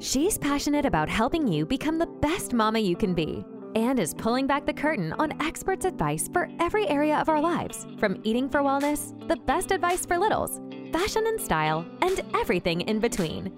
She's 0.00 0.38
passionate 0.38 0.84
about 0.84 1.08
helping 1.08 1.46
you 1.46 1.64
become 1.64 1.98
the 1.98 2.06
best 2.06 2.52
mama 2.52 2.78
you 2.78 2.96
can 2.96 3.14
be 3.14 3.44
and 3.74 3.98
is 3.98 4.14
pulling 4.14 4.46
back 4.46 4.66
the 4.66 4.72
curtain 4.72 5.12
on 5.14 5.40
experts' 5.40 5.84
advice 5.84 6.28
for 6.32 6.48
every 6.60 6.86
area 6.88 7.16
of 7.18 7.28
our 7.28 7.40
lives 7.40 7.86
from 7.98 8.20
eating 8.24 8.48
for 8.48 8.60
wellness, 8.60 9.12
the 9.28 9.36
best 9.36 9.70
advice 9.70 10.04
for 10.04 10.18
littles, 10.18 10.60
fashion 10.92 11.24
and 11.26 11.40
style, 11.40 11.86
and 12.02 12.20
everything 12.34 12.82
in 12.82 13.00
between. 13.00 13.52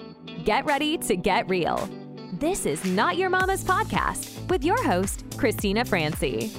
Get 0.45 0.65
ready 0.65 0.97
to 0.99 1.17
get 1.17 1.49
real. 1.49 1.89
This 2.35 2.67
is 2.67 2.85
Not 2.85 3.17
Your 3.17 3.31
Momma's 3.31 3.65
Podcast 3.65 4.49
with 4.49 4.65
your 4.65 4.83
host, 4.83 5.25
Cristina 5.37 5.85
Francy. 5.85 6.53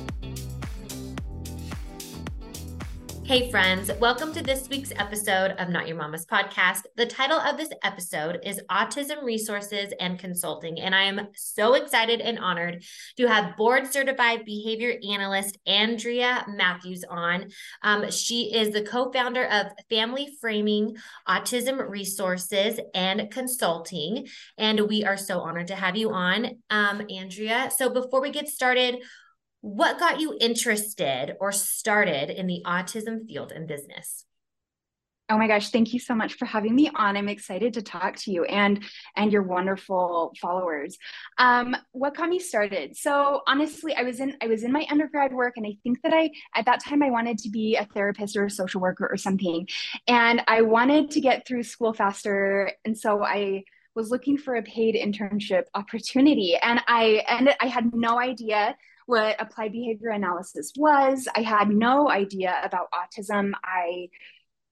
Hey, 3.28 3.52
friends, 3.52 3.92
welcome 4.00 4.32
to 4.32 4.42
this 4.42 4.70
week's 4.70 4.94
episode 4.96 5.52
of 5.58 5.68
Not 5.68 5.86
Your 5.86 5.98
Momma's 5.98 6.26
Podcast. 6.26 6.84
The 6.96 7.06
title 7.06 7.38
of 7.38 7.58
this 7.58 7.68
episode 7.84 8.40
is 8.42 8.62
Autism 8.72 9.22
Resources 9.22 9.94
and 10.00 10.18
Consulting. 10.18 10.80
And 10.80 10.96
I 10.96 11.04
am 11.04 11.28
so 11.36 11.74
excited 11.74 12.22
and 12.22 12.40
honored 12.40 12.86
to 13.18 13.28
have 13.28 13.58
board 13.58 13.92
certified 13.92 14.46
behavior 14.46 14.96
analyst 15.12 15.58
Andrea 15.68 16.46
Mathews 16.48 17.04
on. 17.10 17.50
Um, 17.84 18.10
she 18.12 18.54
is 18.54 18.72
the 18.72 18.84
co 18.84 19.12
founder 19.12 19.44
of 19.44 19.74
Family 19.90 20.30
Framing 20.40 20.96
Autism 21.28 21.86
Resources 21.86 22.80
and 22.96 23.30
Consulting. 23.30 24.30
And 24.58 24.88
we 24.88 25.04
are 25.04 25.18
so 25.18 25.42
honored 25.42 25.68
to 25.68 25.76
have 25.76 25.98
you 25.98 26.12
on, 26.12 26.62
um, 26.70 27.06
Andrea. 27.10 27.72
So 27.76 27.90
before 27.90 28.22
we 28.22 28.32
get 28.32 28.48
started, 28.48 29.00
what 29.68 30.00
got 30.00 30.22
you 30.22 30.38
interested 30.40 31.36
or 31.42 31.52
started 31.52 32.30
in 32.30 32.48
the 32.48 32.62
autism 32.66 33.28
field 33.28 33.52
and 33.52 33.68
business? 33.68 34.24
Oh 35.30 35.38
my 35.38 35.48
gosh, 35.48 35.72
thank 35.72 35.94
you 35.94 36.00
so 36.00 36.16
much 36.16 36.36
for 36.36 36.46
having 36.46 36.74
me 36.74 36.90
on. 36.96 37.18
I'm 37.18 37.28
excited 37.28 37.74
to 37.74 37.82
talk 37.82 38.16
to 38.20 38.32
you 38.32 38.46
and 38.46 38.82
and 39.18 39.30
your 39.30 39.44
wonderful 39.44 40.32
followers. 40.40 40.98
Um, 41.38 41.76
what 41.92 42.16
got 42.16 42.30
me 42.30 42.40
started? 42.40 42.96
So 42.96 43.42
honestly, 43.46 43.94
I 43.94 44.04
was 44.04 44.22
in 44.22 44.38
I 44.42 44.48
was 44.48 44.64
in 44.64 44.72
my 44.72 44.88
undergrad 44.90 45.34
work 45.34 45.56
and 45.58 45.68
I 45.68 45.76
think 45.84 46.02
that 46.02 46.14
I 46.14 46.30
at 46.56 46.66
that 46.66 46.82
time 46.82 47.04
I 47.04 47.10
wanted 47.10 47.38
to 47.40 47.50
be 47.50 47.76
a 47.76 47.84
therapist 47.94 48.38
or 48.38 48.46
a 48.46 48.50
social 48.50 48.80
worker 48.80 49.10
or 49.12 49.18
something. 49.18 49.68
And 50.08 50.44
I 50.48 50.62
wanted 50.62 51.12
to 51.12 51.20
get 51.20 51.46
through 51.46 51.64
school 51.64 51.92
faster. 51.92 52.72
And 52.86 52.98
so 52.98 53.22
I 53.22 53.66
was 53.96 54.12
looking 54.12 54.38
for 54.38 54.56
a 54.56 54.64
paid 54.64 54.96
internship 54.96 55.64
opportunity. 55.74 56.56
And 56.56 56.80
I 56.88 57.26
and 57.28 57.54
I 57.60 57.68
had 57.68 57.94
no 57.94 58.18
idea 58.18 58.78
what 59.08 59.42
applied 59.42 59.72
behavior 59.72 60.10
analysis 60.10 60.72
was. 60.78 61.28
I 61.36 61.42
had 61.42 61.70
no 61.70 62.10
idea 62.10 62.56
about 62.64 62.88
autism. 62.92 63.54
I 63.64 64.10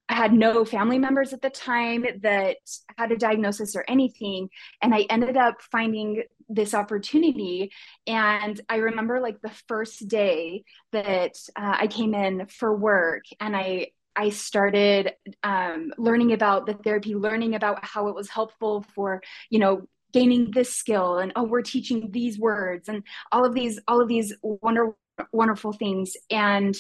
I 0.08 0.14
had 0.14 0.34
no 0.34 0.66
family 0.66 1.00
members 1.00 1.34
at 1.34 1.42
the 1.42 1.50
time 1.50 2.06
that 2.22 2.58
had 2.96 3.12
a 3.12 3.18
diagnosis 3.18 3.76
or 3.76 3.84
anything. 3.88 4.50
And 4.82 4.94
I 4.94 5.08
ended 5.10 5.36
up 5.36 5.64
finding 5.72 6.22
this 6.48 6.76
opportunity. 6.76 7.72
And 8.06 8.62
I 8.70 8.76
remember 8.76 9.20
like 9.20 9.42
the 9.42 9.52
first 9.68 10.08
day 10.08 10.64
that 10.92 11.34
uh, 11.56 11.78
I 11.80 11.88
came 11.88 12.14
in 12.14 12.46
for 12.48 12.76
work 12.76 13.24
and 13.40 13.56
I 13.56 13.88
I 14.16 14.30
started 14.30 15.14
um, 15.44 15.92
learning 15.98 16.32
about 16.32 16.66
the 16.66 16.74
therapy, 16.74 17.16
learning 17.16 17.54
about 17.54 17.84
how 17.84 18.08
it 18.08 18.16
was 18.16 18.30
helpful 18.30 18.86
for, 18.96 19.22
you 19.50 19.60
know, 19.60 19.88
gaining 20.16 20.50
this 20.52 20.74
skill 20.74 21.18
and 21.18 21.34
oh 21.36 21.44
we're 21.44 21.62
teaching 21.62 22.10
these 22.12 22.40
words 22.40 22.88
and 22.88 23.04
all 23.34 23.46
of 23.46 23.54
these 23.54 23.80
all 23.86 24.02
of 24.02 24.08
these 24.08 24.34
wonder, 24.42 24.96
wonderful 25.34 25.74
things. 25.74 26.16
And 26.32 26.74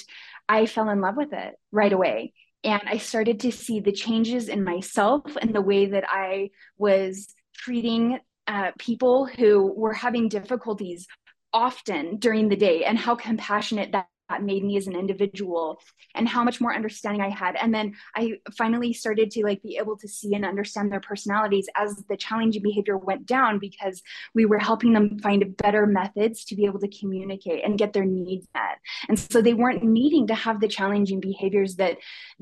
i 0.47 0.65
fell 0.65 0.89
in 0.89 1.01
love 1.01 1.17
with 1.17 1.33
it 1.33 1.55
right 1.71 1.91
away. 1.91 2.33
And 2.63 2.81
i 2.85 2.97
started 2.97 3.41
to 3.41 3.51
see 3.51 3.81
the 3.81 3.91
changes 3.91 4.47
in 4.47 4.63
myself 4.63 5.23
and 5.41 5.53
the 5.53 5.67
way 5.71 5.85
that 5.87 6.05
i 6.07 6.49
was 6.77 7.33
treating 7.53 8.19
uh, 8.47 8.71
people 8.79 9.25
who 9.25 9.73
were 9.75 9.93
having 9.93 10.29
difficulties 10.29 11.07
often 11.51 12.17
during 12.17 12.47
the 12.47 12.55
day 12.67 12.83
and 12.83 12.97
how 12.97 13.15
compassionate 13.15 13.91
that 13.91 14.07
that 14.29 14.43
made 14.43 14.63
me 14.63 14.77
as 14.77 14.87
an 14.87 14.95
individual 14.95 15.79
and 16.15 16.27
how 16.27 16.43
much 16.43 16.59
more 16.59 16.73
understanding 16.73 17.21
I 17.21 17.29
had. 17.29 17.55
And 17.55 17.73
then 17.73 17.93
I 18.15 18.33
finally 18.57 18.93
started 18.93 19.31
to 19.31 19.43
like 19.43 19.61
be 19.61 19.77
able 19.77 19.97
to 19.97 20.07
see 20.07 20.33
and 20.33 20.45
understand 20.45 20.91
their 20.91 20.99
personalities 20.99 21.67
as 21.75 22.03
the 22.09 22.17
challenging 22.17 22.63
behavior 22.63 22.97
went 22.97 23.25
down 23.25 23.59
because 23.59 24.01
we 24.33 24.45
were 24.45 24.59
helping 24.59 24.93
them 24.93 25.19
find 25.19 25.55
better 25.57 25.85
methods 25.85 26.45
to 26.45 26.55
be 26.55 26.65
able 26.65 26.79
to 26.79 26.99
communicate 26.99 27.63
and 27.63 27.77
get 27.77 27.93
their 27.93 28.05
needs 28.05 28.47
met. 28.53 28.79
And 29.09 29.19
so 29.19 29.41
they 29.41 29.53
weren't 29.53 29.83
needing 29.83 30.27
to 30.27 30.35
have 30.35 30.59
the 30.59 30.67
challenging 30.67 31.19
behaviors 31.19 31.75
that 31.75 31.97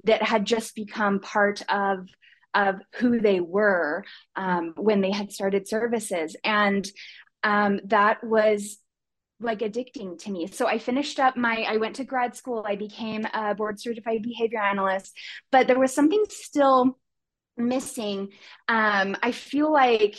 that 0.06 0.24
had 0.24 0.46
just 0.46 0.76
become 0.76 1.20
part 1.20 1.62
of 1.70 2.08
of 2.54 2.76
who 2.98 3.20
they 3.20 3.40
were 3.40 4.06
um, 4.36 4.74
when 4.78 5.02
they 5.02 5.12
had 5.12 5.32
started 5.32 5.68
services. 5.68 6.36
And 6.44 6.90
um, 7.44 7.80
that 7.86 8.24
was 8.24 8.78
like 9.44 9.60
addicting 9.60 10.18
to 10.24 10.32
me. 10.32 10.48
So 10.48 10.68
I 10.68 10.78
finished 10.78 11.20
up 11.20 11.38
my, 11.38 11.66
I 11.68 11.78
went 11.78 11.96
to 11.98 12.04
grad 12.04 12.36
school, 12.36 12.64
I 12.68 12.76
became 12.76 13.26
a 13.34 13.56
board 13.56 13.80
certified 13.80 14.24
behavior 14.24 14.60
analyst, 14.60 15.18
but 15.52 15.68
there 15.68 15.80
was 15.80 15.94
something 15.94 16.24
still 16.30 16.98
missing. 17.58 18.30
Um, 18.68 19.16
I 19.22 19.32
feel 19.32 19.72
like 19.72 20.16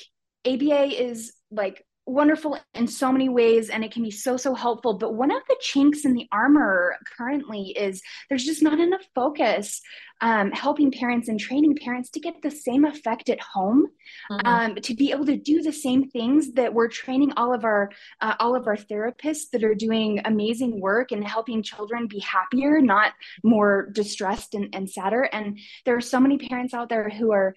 ABA 0.47 1.03
is 1.03 1.33
like 1.51 1.85
wonderful 2.07 2.59
in 2.75 2.87
so 2.87 3.11
many 3.11 3.29
ways 3.29 3.71
and 3.71 3.83
it 3.83 3.91
can 3.91 4.03
be 4.03 4.11
so 4.11 4.37
so 4.37 4.55
helpful 4.55 4.95
but 4.95 5.15
one 5.15 5.31
of 5.31 5.43
the 5.49 5.57
chinks 5.61 6.05
in 6.05 6.13
the 6.13 6.29
armor 6.33 6.97
currently 7.17 7.75
is 7.79 8.03
there's 8.29 8.45
just 8.45 8.63
not 8.63 8.79
enough 8.79 9.01
focus 9.15 9.81
um, 10.21 10.53
helping 10.53 10.93
parents 10.93 11.29
and 11.29 11.41
training 11.41 11.77
parents 11.77 12.11
to 12.11 12.21
get 12.21 12.41
the 12.43 12.51
same 12.51 12.85
effect 12.85 13.31
at 13.31 13.41
home 13.41 13.87
mm-hmm. 14.31 14.47
um, 14.47 14.75
to 14.77 14.95
be 14.95 15.11
able 15.13 15.25
to 15.27 15.37
do 15.37 15.63
the 15.63 15.73
same 15.73 16.09
things 16.11 16.53
that 16.53 16.73
we're 16.73 16.89
training 16.89 17.33
all 17.37 17.55
of 17.55 17.65
our 17.65 17.91
uh, 18.21 18.35
all 18.39 18.55
of 18.55 18.67
our 18.67 18.77
therapists 18.77 19.49
that 19.53 19.65
are 19.65 19.75
doing 19.75 20.21
amazing 20.27 20.81
work 20.81 21.11
and 21.11 21.27
helping 21.27 21.63
children 21.63 22.07
be 22.07 22.21
happier 22.21 22.81
not 22.83 23.13
more 23.43 23.89
distressed 23.93 24.55
and, 24.55 24.75
and 24.75 24.91
sadder 24.91 25.23
and 25.33 25.59
there 25.87 25.97
are 25.97 26.03
so 26.03 26.21
many 26.21 26.37
parents 26.37 26.75
out 26.75 26.91
there 26.91 27.09
who 27.09 27.33
are 27.33 27.57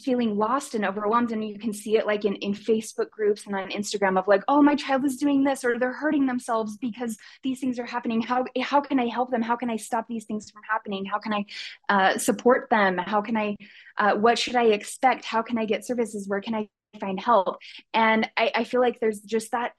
feeling 0.00 0.36
lost 0.36 0.74
and 0.74 0.84
overwhelmed 0.84 1.30
and 1.30 1.46
you 1.46 1.58
can 1.58 1.72
see 1.72 1.96
it 1.96 2.06
like 2.06 2.24
in, 2.24 2.34
in 2.36 2.52
facebook 2.52 3.10
groups 3.10 3.46
and 3.46 3.54
on 3.54 3.70
instagram 3.70 4.18
of 4.18 4.26
like 4.26 4.42
oh 4.48 4.60
my 4.60 4.74
child 4.74 5.04
is 5.04 5.16
doing 5.16 5.44
this 5.44 5.64
or 5.64 5.78
they're 5.78 5.92
hurting 5.92 6.26
themselves 6.26 6.76
because 6.78 7.16
these 7.42 7.60
things 7.60 7.78
are 7.78 7.86
happening. 7.86 8.20
How 8.20 8.44
how 8.60 8.80
can 8.80 8.98
i 8.98 9.06
help 9.06 9.30
them? 9.30 9.42
How 9.42 9.56
can 9.56 9.70
i 9.70 9.76
stop 9.76 10.06
these 10.08 10.24
things 10.24 10.50
from 10.50 10.62
happening? 10.68 11.04
How 11.04 11.18
can 11.18 11.32
i 11.32 11.44
uh, 11.88 12.18
support 12.18 12.68
them? 12.70 12.98
How 12.98 13.20
can 13.20 13.36
i 13.36 13.56
uh, 13.98 14.14
what 14.16 14.38
should 14.38 14.56
i 14.56 14.64
expect? 14.64 15.24
How 15.24 15.42
can 15.42 15.58
i 15.58 15.64
get 15.64 15.86
services? 15.86 16.28
Where 16.28 16.40
can 16.40 16.54
i 16.54 16.68
find 17.00 17.20
help? 17.20 17.58
And 17.92 18.28
i, 18.36 18.50
I 18.54 18.64
feel 18.64 18.80
like 18.80 19.00
there's 19.00 19.20
just 19.20 19.52
that 19.52 19.72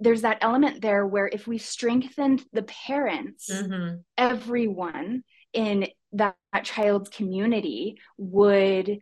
there's 0.00 0.22
that 0.22 0.38
element 0.40 0.80
there 0.80 1.06
where 1.06 1.28
if 1.28 1.46
we 1.46 1.58
strengthened 1.58 2.42
the 2.52 2.62
parents 2.62 3.50
mm-hmm. 3.50 3.96
everyone 4.16 5.22
in 5.52 5.88
that, 6.12 6.36
that 6.52 6.64
child's 6.64 7.10
community 7.10 7.98
would 8.16 8.98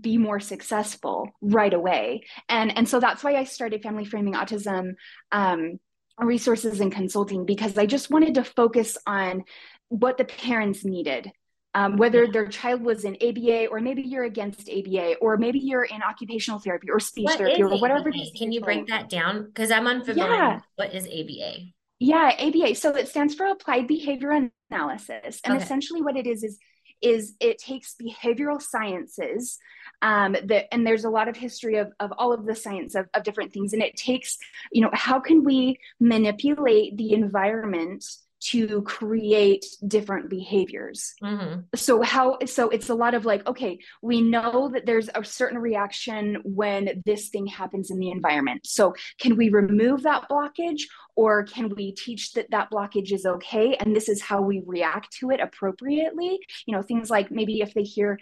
be 0.00 0.18
more 0.18 0.40
successful 0.40 1.28
right 1.40 1.72
away 1.72 2.24
and 2.48 2.76
and 2.76 2.88
so 2.88 2.98
that's 2.98 3.22
why 3.22 3.34
i 3.34 3.44
started 3.44 3.82
family 3.82 4.04
framing 4.04 4.34
autism 4.34 4.94
um, 5.32 5.78
resources 6.18 6.80
and 6.80 6.92
consulting 6.92 7.44
because 7.44 7.78
i 7.78 7.86
just 7.86 8.10
wanted 8.10 8.34
to 8.34 8.42
focus 8.42 8.98
on 9.06 9.44
what 9.88 10.18
the 10.18 10.24
parents 10.24 10.84
needed 10.84 11.30
um, 11.76 11.98
whether 11.98 12.26
their 12.26 12.46
child 12.46 12.80
was 12.80 13.04
in 13.04 13.16
ABA 13.16 13.66
or 13.66 13.80
maybe 13.80 14.00
you're 14.00 14.24
against 14.24 14.70
ABA 14.70 15.16
or 15.20 15.36
maybe 15.36 15.58
you're 15.58 15.84
in 15.84 16.02
occupational 16.02 16.58
therapy 16.58 16.88
or 16.90 16.98
speech 16.98 17.26
what 17.26 17.36
therapy 17.36 17.62
or 17.62 17.78
whatever. 17.78 18.10
Can 18.34 18.50
you 18.50 18.62
break 18.62 18.86
that 18.86 19.10
down? 19.10 19.44
Because 19.44 19.70
I'm 19.70 19.86
unfamiliar. 19.86 20.32
Yeah. 20.32 20.60
What 20.76 20.94
is 20.94 21.04
ABA? 21.04 21.66
Yeah, 21.98 22.32
ABA. 22.38 22.76
So 22.76 22.94
it 22.94 23.08
stands 23.08 23.34
for 23.34 23.44
Applied 23.44 23.88
Behavior 23.88 24.50
Analysis, 24.70 25.40
and 25.44 25.54
okay. 25.54 25.62
essentially 25.62 26.00
what 26.00 26.16
it 26.16 26.26
is 26.26 26.42
is 26.42 26.58
is 27.02 27.34
it 27.40 27.58
takes 27.58 27.94
behavioral 28.00 28.60
sciences 28.60 29.58
um, 30.02 30.36
that 30.44 30.72
and 30.72 30.86
there's 30.86 31.04
a 31.04 31.10
lot 31.10 31.28
of 31.28 31.36
history 31.36 31.76
of, 31.76 31.92
of 32.00 32.12
all 32.18 32.32
of 32.32 32.46
the 32.46 32.54
science 32.54 32.94
of, 32.94 33.08
of 33.14 33.22
different 33.22 33.52
things. 33.52 33.72
And 33.72 33.82
it 33.82 33.96
takes 33.96 34.38
you 34.72 34.82
know 34.82 34.90
how 34.92 35.20
can 35.20 35.44
we 35.44 35.78
manipulate 36.00 36.96
the 36.96 37.12
environment 37.12 38.04
to 38.38 38.82
create 38.82 39.64
different 39.86 40.28
behaviors? 40.28 41.14
Mm-hmm. 41.22 41.60
so 41.74 42.02
how 42.02 42.38
so 42.44 42.68
it's 42.68 42.90
a 42.90 42.94
lot 42.94 43.14
of 43.14 43.24
like 43.24 43.46
okay 43.46 43.78
we 44.02 44.20
know 44.20 44.70
that 44.72 44.84
there's 44.84 45.08
a 45.14 45.24
certain 45.24 45.58
reaction 45.58 46.38
when 46.44 47.02
this 47.06 47.28
thing 47.28 47.46
happens 47.46 47.90
in 47.90 47.98
the 47.98 48.10
environment. 48.10 48.66
So 48.66 48.94
can 49.18 49.36
we 49.36 49.48
remove 49.48 50.02
that 50.02 50.28
blockage 50.30 50.82
or 51.16 51.44
can 51.44 51.68
we 51.74 51.92
teach 51.92 52.32
that 52.34 52.50
that 52.50 52.70
blockage 52.70 53.12
is 53.12 53.26
okay 53.26 53.74
and 53.76 53.96
this 53.96 54.08
is 54.08 54.22
how 54.22 54.40
we 54.40 54.62
react 54.66 55.10
to 55.12 55.30
it 55.30 55.40
appropriately 55.40 56.38
you 56.66 56.74
know 56.74 56.82
things 56.82 57.10
like 57.10 57.30
maybe 57.30 57.60
if 57.60 57.74
they 57.74 57.82
hear 57.82 58.18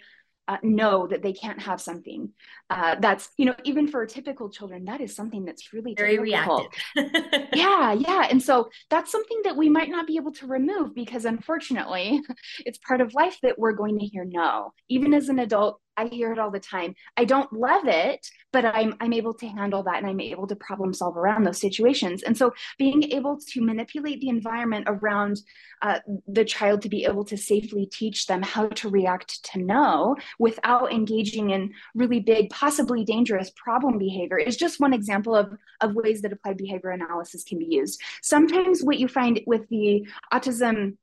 uh, 0.47 0.57
know 0.61 1.07
that 1.07 1.23
they 1.23 1.33
can't 1.33 1.59
have 1.59 1.81
something 1.81 2.29
uh, 2.69 2.95
that's 2.99 3.29
you 3.37 3.45
know 3.45 3.55
even 3.63 3.87
for 3.87 4.05
typical 4.05 4.49
children 4.49 4.85
that 4.85 5.01
is 5.01 5.15
something 5.15 5.43
that's 5.43 5.73
really 5.73 5.95
very 5.95 6.17
difficult. 6.17 6.71
reactive 6.95 7.47
yeah 7.53 7.93
yeah 7.93 8.27
and 8.29 8.41
so 8.41 8.69
that's 8.89 9.11
something 9.11 9.41
that 9.43 9.57
we 9.57 9.69
might 9.69 9.89
not 9.89 10.05
be 10.05 10.17
able 10.17 10.31
to 10.31 10.45
remove 10.45 10.93
because 10.93 11.25
unfortunately 11.25 12.21
it's 12.65 12.77
part 12.77 13.01
of 13.01 13.13
life 13.15 13.37
that 13.41 13.57
we're 13.57 13.73
going 13.73 13.97
to 13.97 14.05
hear 14.05 14.23
no 14.23 14.71
even 14.87 15.13
as 15.13 15.29
an 15.29 15.39
adult 15.39 15.79
I 15.97 16.07
hear 16.07 16.31
it 16.31 16.39
all 16.39 16.51
the 16.51 16.59
time. 16.59 16.95
I 17.17 17.25
don't 17.25 17.51
love 17.53 17.87
it, 17.87 18.27
but 18.51 18.65
I'm 18.65 18.95
I'm 18.99 19.13
able 19.13 19.33
to 19.35 19.47
handle 19.47 19.83
that 19.83 19.97
and 19.97 20.07
I'm 20.07 20.19
able 20.19 20.47
to 20.47 20.55
problem 20.55 20.93
solve 20.93 21.17
around 21.17 21.43
those 21.43 21.59
situations. 21.59 22.23
And 22.23 22.37
so 22.37 22.53
being 22.77 23.11
able 23.11 23.39
to 23.49 23.61
manipulate 23.61 24.19
the 24.21 24.29
environment 24.29 24.85
around 24.87 25.39
uh, 25.81 25.99
the 26.27 26.45
child 26.45 26.81
to 26.81 26.89
be 26.89 27.05
able 27.05 27.25
to 27.25 27.37
safely 27.37 27.85
teach 27.85 28.27
them 28.27 28.41
how 28.41 28.67
to 28.67 28.89
react 28.89 29.43
to 29.51 29.59
no 29.61 30.15
without 30.39 30.91
engaging 30.91 31.51
in 31.51 31.71
really 31.93 32.19
big, 32.19 32.49
possibly 32.49 33.03
dangerous 33.03 33.51
problem 33.55 33.97
behavior 33.97 34.37
is 34.37 34.57
just 34.57 34.79
one 34.79 34.93
example 34.93 35.35
of, 35.35 35.53
of 35.81 35.95
ways 35.95 36.21
that 36.21 36.33
applied 36.33 36.57
behavior 36.57 36.91
analysis 36.91 37.43
can 37.43 37.59
be 37.59 37.67
used. 37.69 38.01
Sometimes 38.21 38.83
what 38.83 38.99
you 38.99 39.07
find 39.07 39.41
with 39.45 39.67
the 39.69 40.07
autism 40.33 40.97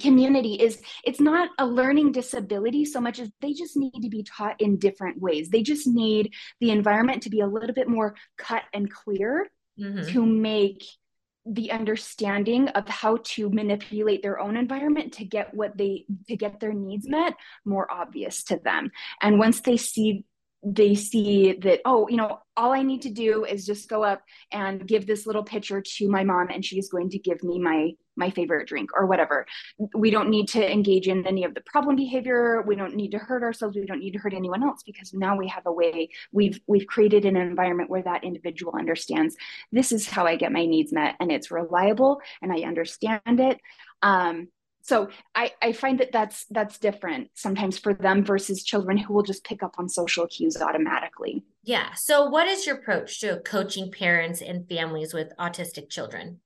community 0.00 0.54
is 0.54 0.80
it's 1.04 1.20
not 1.20 1.50
a 1.58 1.66
learning 1.66 2.12
disability 2.12 2.84
so 2.84 3.00
much 3.00 3.18
as 3.18 3.30
they 3.40 3.52
just 3.52 3.76
need 3.76 4.00
to 4.00 4.08
be 4.08 4.22
taught 4.22 4.58
in 4.60 4.78
different 4.78 5.20
ways 5.20 5.50
they 5.50 5.62
just 5.62 5.86
need 5.86 6.32
the 6.60 6.70
environment 6.70 7.22
to 7.22 7.30
be 7.30 7.40
a 7.40 7.46
little 7.46 7.74
bit 7.74 7.88
more 7.88 8.14
cut 8.38 8.62
and 8.72 8.90
clear 8.90 9.50
mm-hmm. 9.78 10.10
to 10.10 10.24
make 10.24 10.82
the 11.44 11.72
understanding 11.72 12.68
of 12.68 12.88
how 12.88 13.18
to 13.24 13.50
manipulate 13.50 14.22
their 14.22 14.38
own 14.38 14.56
environment 14.56 15.12
to 15.12 15.24
get 15.24 15.52
what 15.52 15.76
they 15.76 16.06
to 16.28 16.36
get 16.36 16.60
their 16.60 16.72
needs 16.72 17.06
met 17.08 17.34
more 17.64 17.90
obvious 17.90 18.44
to 18.44 18.58
them 18.64 18.90
and 19.20 19.38
once 19.38 19.60
they 19.60 19.76
see 19.76 20.24
they 20.64 20.94
see 20.94 21.52
that 21.54 21.80
oh 21.84 22.06
you 22.08 22.16
know 22.16 22.38
all 22.56 22.72
i 22.72 22.82
need 22.82 23.02
to 23.02 23.10
do 23.10 23.44
is 23.44 23.66
just 23.66 23.88
go 23.88 24.04
up 24.04 24.22
and 24.52 24.86
give 24.86 25.06
this 25.06 25.26
little 25.26 25.42
picture 25.42 25.82
to 25.82 26.08
my 26.08 26.22
mom 26.22 26.48
and 26.48 26.64
she's 26.64 26.88
going 26.88 27.10
to 27.10 27.18
give 27.18 27.42
me 27.42 27.58
my 27.58 27.90
my 28.16 28.30
favorite 28.30 28.68
drink 28.68 28.90
or 28.94 29.06
whatever. 29.06 29.46
We 29.94 30.10
don't 30.10 30.30
need 30.30 30.48
to 30.48 30.72
engage 30.72 31.08
in 31.08 31.26
any 31.26 31.44
of 31.44 31.54
the 31.54 31.62
problem 31.62 31.96
behavior. 31.96 32.62
We 32.66 32.76
don't 32.76 32.94
need 32.94 33.10
to 33.12 33.18
hurt 33.18 33.42
ourselves. 33.42 33.76
We 33.76 33.86
don't 33.86 34.00
need 34.00 34.12
to 34.12 34.18
hurt 34.18 34.34
anyone 34.34 34.62
else 34.62 34.82
because 34.82 35.12
now 35.12 35.36
we 35.36 35.48
have 35.48 35.66
a 35.66 35.72
way. 35.72 36.10
We've 36.32 36.60
we've 36.66 36.86
created 36.86 37.24
an 37.24 37.36
environment 37.36 37.90
where 37.90 38.02
that 38.02 38.24
individual 38.24 38.74
understands 38.78 39.36
this 39.70 39.92
is 39.92 40.08
how 40.08 40.26
i 40.26 40.36
get 40.36 40.52
my 40.52 40.66
needs 40.66 40.92
met 40.92 41.16
and 41.20 41.30
it's 41.30 41.50
reliable 41.50 42.20
and 42.40 42.52
i 42.52 42.60
understand 42.60 43.40
it. 43.40 43.60
Um, 44.02 44.48
so 44.84 45.08
I, 45.34 45.52
I 45.62 45.72
find 45.72 46.00
that 46.00 46.10
that's 46.12 46.44
that's 46.50 46.78
different 46.78 47.30
sometimes 47.34 47.78
for 47.78 47.94
them 47.94 48.24
versus 48.24 48.64
children 48.64 48.96
who 48.96 49.14
will 49.14 49.22
just 49.22 49.44
pick 49.44 49.62
up 49.62 49.76
on 49.78 49.88
social 49.88 50.26
cues 50.26 50.60
automatically. 50.60 51.44
Yeah. 51.62 51.94
So 51.94 52.28
what 52.28 52.48
is 52.48 52.66
your 52.66 52.76
approach 52.76 53.20
to 53.20 53.40
coaching 53.44 53.92
parents 53.92 54.42
and 54.42 54.68
families 54.68 55.14
with 55.14 55.32
autistic 55.38 55.88
children 55.88 56.40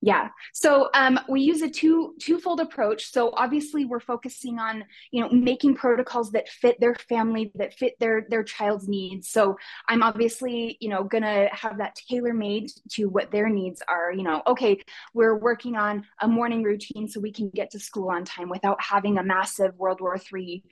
yeah. 0.00 0.28
So 0.52 0.90
um, 0.94 1.18
we 1.28 1.40
use 1.40 1.62
a 1.62 1.68
two 1.68 2.14
twofold 2.20 2.60
approach. 2.60 3.10
So 3.10 3.32
obviously 3.36 3.84
we're 3.84 3.98
focusing 3.98 4.58
on 4.60 4.84
you 5.10 5.20
know 5.20 5.28
making 5.30 5.74
protocols 5.74 6.30
that 6.32 6.48
fit 6.48 6.78
their 6.80 6.94
family, 7.08 7.50
that 7.56 7.74
fit 7.74 7.94
their 7.98 8.24
their 8.30 8.44
child's 8.44 8.86
needs. 8.86 9.28
So 9.28 9.56
I'm 9.88 10.04
obviously 10.04 10.76
you 10.80 10.88
know 10.88 11.02
gonna 11.02 11.48
have 11.50 11.78
that 11.78 11.96
tailor 11.96 12.32
made 12.32 12.70
to 12.92 13.06
what 13.06 13.32
their 13.32 13.48
needs 13.48 13.82
are. 13.88 14.12
You 14.12 14.22
know, 14.22 14.42
okay, 14.46 14.80
we're 15.14 15.36
working 15.36 15.74
on 15.74 16.06
a 16.20 16.28
morning 16.28 16.62
routine 16.62 17.08
so 17.08 17.18
we 17.18 17.32
can 17.32 17.50
get 17.50 17.70
to 17.72 17.80
school 17.80 18.10
on 18.10 18.24
time 18.24 18.48
without 18.48 18.80
having 18.80 19.18
a 19.18 19.24
massive 19.24 19.74
World 19.76 20.00
War 20.00 20.16
III 20.32 20.62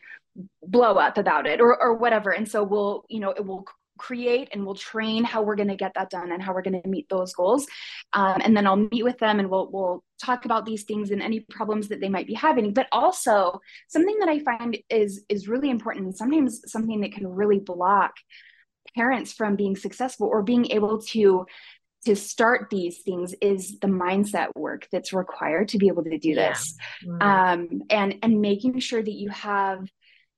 blow 0.63 0.95
up 0.95 1.19
about 1.19 1.47
it 1.47 1.61
or 1.61 1.81
or 1.83 1.97
whatever. 1.97 2.31
And 2.31 2.49
so 2.49 2.63
we'll 2.63 3.05
you 3.09 3.19
know 3.19 3.31
it 3.31 3.45
will 3.45 3.67
create 3.99 4.49
and 4.53 4.65
we'll 4.65 4.75
train 4.75 5.25
how 5.25 5.43
we're 5.43 5.57
going 5.57 5.69
to 5.69 5.77
get 5.77 5.93
that 5.95 6.11
done 6.11 6.33
and 6.33 6.43
how 6.43 6.53
we're 6.53 6.63
going 6.63 6.81
to 6.81 6.89
meet 6.89 7.09
those 7.09 7.33
goals. 7.33 7.67
Um, 8.13 8.41
and 8.43 8.57
then 8.57 8.67
i'll 8.67 8.77
meet 8.77 9.05
with 9.05 9.19
them 9.19 9.39
and 9.41 9.51
we'll 9.51 9.71
we'll 9.71 10.05
talk 10.23 10.45
about 10.45 10.65
these 10.65 10.85
things 10.85 11.11
and 11.11 11.23
any 11.23 11.41
problems 11.41 11.89
that 11.89 12.01
they 12.01 12.09
might 12.09 12.27
be 12.27 12.35
having. 12.35 12.73
But 12.73 12.89
also 12.93 13.61
something 13.89 14.19
that 14.21 14.29
i 14.29 14.39
find 14.41 14.79
is 14.91 15.25
is 15.29 15.49
really 15.49 15.71
important 15.71 16.07
and 16.07 16.17
sometimes 16.17 16.63
something 16.67 17.01
that 17.01 17.13
can 17.13 17.27
really 17.27 17.59
block 17.59 18.13
parents 18.95 19.33
from 19.33 19.57
being 19.57 19.77
successful 19.77 20.27
or 20.27 20.43
being 20.43 20.71
able 20.71 21.01
to 21.03 21.47
to 22.07 22.15
start 22.15 22.69
these 22.71 23.03
things 23.03 23.35
is 23.41 23.79
the 23.81 23.89
mindset 23.89 24.49
work 24.55 24.87
that's 24.93 25.13
required 25.13 25.69
to 25.69 25.77
be 25.77 25.89
able 25.89 26.05
to 26.05 26.19
do 26.19 26.37
this. 26.37 26.77
Yeah. 27.05 27.53
um, 27.53 27.83
and 27.91 28.15
and 28.23 28.41
making 28.41 28.79
sure 28.79 29.03
that 29.03 29.13
you 29.13 29.29
have 29.31 29.89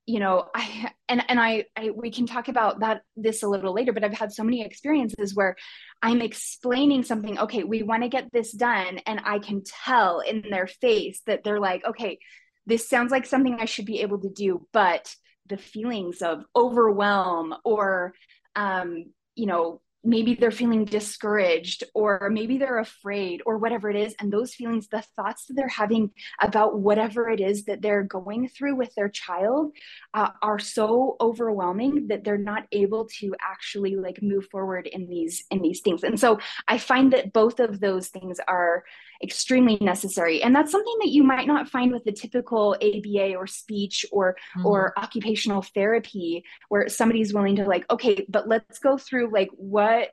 you 0.09 0.19
know 0.19 0.45
i 0.55 0.91
and 1.07 1.23
and 1.29 1.39
I, 1.39 1.65
I 1.77 1.91
we 1.91 2.09
can 2.09 2.25
talk 2.25 2.47
about 2.47 2.79
that 2.79 3.03
this 3.15 3.43
a 3.43 3.47
little 3.47 3.75
later 3.75 3.93
but 3.93 4.03
i've 4.03 4.17
had 4.17 4.33
so 4.33 4.43
many 4.43 4.65
experiences 4.65 5.35
where 5.35 5.55
i'm 6.01 6.21
explaining 6.21 7.03
something 7.03 7.37
okay 7.37 7.63
we 7.63 7.83
want 7.83 8.01
to 8.01 8.09
get 8.09 8.31
this 8.33 8.51
done 8.51 8.97
and 9.05 9.21
i 9.23 9.37
can 9.37 9.61
tell 9.63 10.21
in 10.21 10.43
their 10.49 10.65
face 10.65 11.21
that 11.27 11.43
they're 11.43 11.59
like 11.59 11.85
okay 11.85 12.17
this 12.65 12.89
sounds 12.89 13.11
like 13.11 13.27
something 13.27 13.57
i 13.59 13.65
should 13.65 13.85
be 13.85 14.01
able 14.01 14.19
to 14.19 14.29
do 14.29 14.65
but 14.73 15.13
the 15.47 15.57
feelings 15.57 16.23
of 16.23 16.43
overwhelm 16.55 17.53
or 17.63 18.15
um 18.55 19.05
you 19.35 19.45
know 19.45 19.79
maybe 20.03 20.33
they're 20.33 20.51
feeling 20.51 20.85
discouraged 20.85 21.83
or 21.93 22.29
maybe 22.31 22.57
they're 22.57 22.79
afraid 22.79 23.41
or 23.45 23.57
whatever 23.57 23.89
it 23.89 23.95
is. 23.95 24.15
And 24.19 24.31
those 24.31 24.53
feelings 24.53 24.87
the 24.87 25.03
thoughts 25.15 25.45
that 25.45 25.55
they're 25.55 25.67
having 25.67 26.11
about 26.41 26.79
whatever 26.79 27.29
it 27.29 27.41
is 27.41 27.65
that 27.65 27.81
they're 27.81 28.03
going 28.03 28.47
through 28.47 28.75
with 28.75 28.93
their 28.95 29.09
child 29.09 29.73
uh, 30.13 30.29
are 30.41 30.59
so 30.59 31.17
overwhelming 31.19 32.07
that 32.07 32.23
they're 32.23 32.37
not 32.37 32.63
able 32.71 33.05
to 33.19 33.35
actually 33.41 33.95
like 33.95 34.21
move 34.21 34.45
forward 34.51 34.87
in 34.87 35.07
these 35.07 35.43
in 35.51 35.61
these 35.61 35.81
things. 35.81 36.03
And 36.03 36.19
so 36.19 36.39
i 36.67 36.77
find 36.77 37.13
that 37.13 37.33
both 37.33 37.59
of 37.59 37.79
those 37.79 38.07
things 38.07 38.39
are 38.47 38.83
extremely 39.21 39.77
necessary 39.81 40.41
and 40.41 40.55
that's 40.55 40.71
something 40.71 40.95
that 41.01 41.09
you 41.09 41.23
might 41.23 41.45
not 41.45 41.67
find 41.67 41.91
with 41.91 42.03
the 42.05 42.11
typical 42.11 42.75
aba 42.81 43.35
or 43.35 43.45
speech 43.45 44.05
or 44.11 44.35
mm-hmm. 44.57 44.65
or 44.65 44.93
occupational 44.97 45.61
therapy 45.61 46.43
where 46.69 46.87
somebody's 46.87 47.33
willing 47.33 47.55
to 47.55 47.65
like 47.65 47.85
okay 47.91 48.25
but 48.29 48.47
let's 48.47 48.79
go 48.79 48.97
through 48.97 49.29
like 49.31 49.49
what 49.57 50.11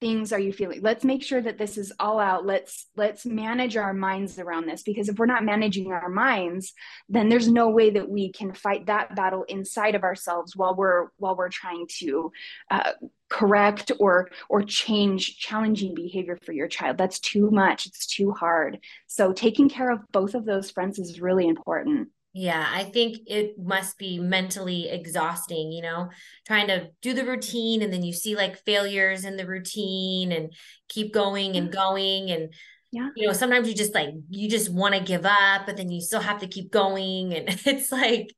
things 0.00 0.32
are 0.32 0.38
you 0.38 0.52
feeling? 0.52 0.80
Let's 0.82 1.04
make 1.04 1.22
sure 1.22 1.40
that 1.40 1.58
this 1.58 1.78
is 1.78 1.92
all 1.98 2.18
out. 2.18 2.44
Let's 2.44 2.86
let's 2.96 3.24
manage 3.24 3.76
our 3.76 3.94
minds 3.94 4.38
around 4.38 4.66
this 4.66 4.82
because 4.82 5.08
if 5.08 5.18
we're 5.18 5.26
not 5.26 5.44
managing 5.44 5.92
our 5.92 6.08
minds 6.08 6.72
then 7.08 7.28
there's 7.28 7.48
no 7.48 7.68
way 7.70 7.90
that 7.90 8.08
we 8.08 8.30
can 8.32 8.52
fight 8.52 8.86
that 8.86 9.14
battle 9.16 9.44
inside 9.48 9.94
of 9.94 10.02
ourselves 10.02 10.54
while 10.54 10.74
we're 10.74 11.08
while 11.16 11.36
we're 11.36 11.48
trying 11.48 11.86
to 11.98 12.30
uh, 12.70 12.92
correct 13.28 13.90
or 13.98 14.28
or 14.48 14.62
change 14.62 15.38
challenging 15.38 15.94
behavior 15.94 16.38
for 16.44 16.52
your 16.52 16.68
child. 16.68 16.98
That's 16.98 17.18
too 17.18 17.50
much. 17.50 17.86
It's 17.86 18.06
too 18.06 18.32
hard. 18.32 18.78
So 19.06 19.32
taking 19.32 19.68
care 19.68 19.90
of 19.90 20.00
both 20.12 20.34
of 20.34 20.44
those 20.44 20.70
fronts 20.70 20.98
is 20.98 21.20
really 21.20 21.48
important 21.48 22.08
yeah, 22.38 22.68
I 22.70 22.84
think 22.84 23.20
it 23.26 23.58
must 23.58 23.96
be 23.96 24.18
mentally 24.18 24.90
exhausting, 24.90 25.72
you 25.72 25.80
know, 25.80 26.10
trying 26.46 26.66
to 26.66 26.90
do 27.00 27.14
the 27.14 27.24
routine 27.24 27.80
and 27.80 27.90
then 27.90 28.02
you 28.02 28.12
see 28.12 28.36
like 28.36 28.62
failures 28.66 29.24
in 29.24 29.38
the 29.38 29.46
routine 29.46 30.32
and 30.32 30.52
keep 30.86 31.14
going 31.14 31.56
and 31.56 31.70
mm-hmm. 31.70 31.78
going 31.78 32.30
and 32.30 32.52
yeah. 32.92 33.08
You 33.16 33.26
know, 33.26 33.32
sometimes 33.32 33.68
you 33.68 33.74
just 33.74 33.94
like 33.94 34.10
you 34.28 34.50
just 34.50 34.70
want 34.70 34.94
to 34.94 35.00
give 35.00 35.24
up, 35.24 35.64
but 35.64 35.78
then 35.78 35.90
you 35.90 36.02
still 36.02 36.20
have 36.20 36.40
to 36.40 36.46
keep 36.46 36.70
going 36.70 37.32
and 37.32 37.48
it's 37.64 37.90
like 37.90 38.28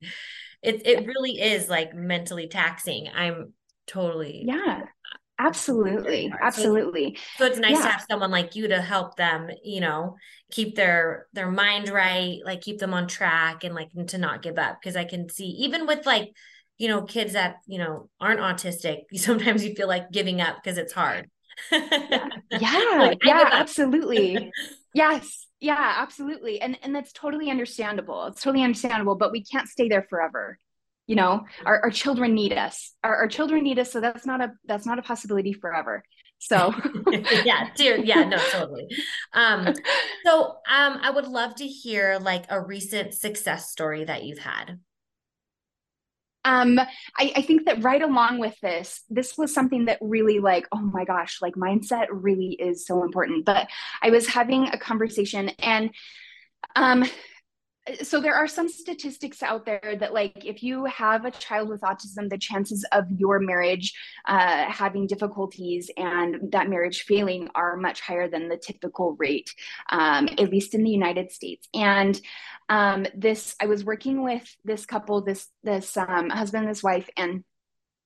it 0.63 0.87
it 0.87 1.05
really 1.05 1.33
is 1.33 1.69
like 1.69 1.93
mentally 1.93 2.47
taxing. 2.47 3.09
I'm 3.13 3.53
totally 3.89 4.45
Yeah. 4.47 4.83
Absolutely. 5.39 6.33
Absolutely. 6.43 7.17
So, 7.37 7.45
so 7.45 7.47
it's 7.47 7.59
nice 7.59 7.77
yeah. 7.77 7.83
to 7.83 7.89
have 7.89 8.07
someone 8.11 8.31
like 8.31 8.57
you 8.57 8.69
to 8.69 8.81
help 8.81 9.17
them, 9.17 9.49
you 9.63 9.81
know, 9.81 10.17
keep 10.51 10.75
their 10.75 11.27
their 11.33 11.51
mind 11.51 11.89
right, 11.91 12.39
like 12.45 12.61
keep 12.61 12.79
them 12.79 12.93
on 12.93 13.07
track 13.07 13.63
and 13.63 13.75
like 13.75 13.91
to 14.09 14.19
not 14.19 14.43
give 14.43 14.59
up 14.59 14.79
because 14.81 14.97
I 14.97 15.05
can 15.05 15.29
see 15.29 15.47
even 15.47 15.87
with 15.87 16.07
like, 16.07 16.33
you 16.77 16.89
know, 16.89 17.03
kids 17.03 17.35
that, 17.35 17.57
you 17.67 17.79
know, 17.79 18.09
aren't 18.21 18.41
autistic, 18.41 19.03
sometimes 19.15 19.65
you 19.65 19.75
feel 19.75 19.89
like 19.89 20.11
giving 20.11 20.41
up 20.41 20.57
because 20.63 20.79
it's 20.79 20.93
hard. 20.93 21.31
yeah. 21.71 22.29
Yeah, 22.51 22.95
like, 22.99 23.19
yeah 23.25 23.49
absolutely. 23.53 24.51
yes. 24.95 25.47
Yeah, 25.61 25.95
absolutely. 25.99 26.61
And 26.61 26.79
and 26.83 26.95
that's 26.95 27.13
totally 27.13 27.51
understandable. 27.51 28.27
It's 28.27 28.43
totally 28.43 28.65
understandable, 28.65 29.17
but 29.17 29.33
we 29.33 29.45
can't 29.45 29.69
stay 29.69 29.89
there 29.89 30.07
forever 30.09 30.59
you 31.09 31.17
know 31.17 31.45
our, 31.65 31.81
our 31.85 31.91
children 31.91 32.35
need 32.35 32.53
us. 32.53 32.93
Our, 33.03 33.17
our 33.17 33.29
children 33.29 33.65
need 33.65 33.81
us 33.81 33.91
so 33.91 34.01
that's 34.01 34.27
not 34.27 34.41
a 34.41 34.53
that's 34.67 34.87
not 34.87 35.01
a 35.01 35.03
possibility 35.03 35.53
forever. 35.53 36.05
So 36.39 36.73
yeah 37.11 37.71
dear 37.75 37.97
yeah 37.97 38.25
no 38.25 38.37
totally. 38.53 38.87
Um 39.33 39.75
so 40.25 40.57
um 40.71 41.01
i 41.03 41.11
would 41.11 41.27
love 41.27 41.57
to 41.57 41.67
hear 41.67 42.19
like 42.21 42.45
a 42.51 42.61
recent 42.61 43.15
success 43.15 43.73
story 43.73 44.05
that 44.05 44.23
you've 44.23 44.39
had. 44.39 44.79
Um 46.45 46.79
I, 46.79 47.33
I 47.37 47.43
think 47.43 47.65
that 47.65 47.83
right 47.83 48.03
along 48.03 48.39
with 48.39 48.61
this 48.61 49.03
this 49.09 49.37
was 49.39 49.53
something 49.53 49.87
that 49.87 49.99
really 50.03 50.41
like 50.41 50.69
oh 50.73 50.81
my 50.81 51.07
gosh 51.07 51.41
like 51.41 51.55
mindset 51.55 52.07
really 52.11 52.51
is 52.51 52.87
so 52.87 53.03
important. 53.03 53.47
But 53.47 53.67
i 54.03 54.11
was 54.11 54.27
having 54.29 54.69
a 54.69 54.79
conversation 54.79 55.49
and 55.59 55.91
um 56.77 57.07
so 58.03 58.21
there 58.21 58.35
are 58.35 58.47
some 58.47 58.69
statistics 58.69 59.43
out 59.43 59.65
there 59.65 59.97
that 59.99 60.13
like 60.13 60.45
if 60.45 60.63
you 60.63 60.85
have 60.87 61.25
a 61.25 61.31
child 61.31 61.69
with 61.69 61.81
autism 61.83 62.29
the 62.29 62.39
chances 62.39 62.85
of 62.93 63.05
your 63.11 63.39
marriage 63.39 63.93
uh, 64.27 64.65
having 64.71 65.07
difficulties 65.07 65.91
and 65.97 66.53
that 66.53 66.69
marriage 66.69 67.03
failing 67.03 67.49
are 67.55 67.77
much 67.77 68.01
higher 68.01 68.29
than 68.29 68.49
the 68.49 68.57
typical 68.57 69.17
rate 69.19 69.55
um, 69.91 70.29
at 70.39 70.51
least 70.51 70.75
in 70.75 70.83
the 70.83 70.91
united 70.91 71.31
states. 71.31 71.69
And 71.75 72.21
um, 72.69 73.07
this 73.15 73.55
i 73.61 73.67
was 73.67 73.85
working 73.85 74.23
with 74.23 74.45
this 74.65 74.87
couple 74.87 75.23
this 75.23 75.49
this 75.63 75.97
um, 75.97 76.31
husband 76.31 76.65
and 76.65 76.71
this 76.71 76.83
wife 76.83 77.09
and 77.17 77.45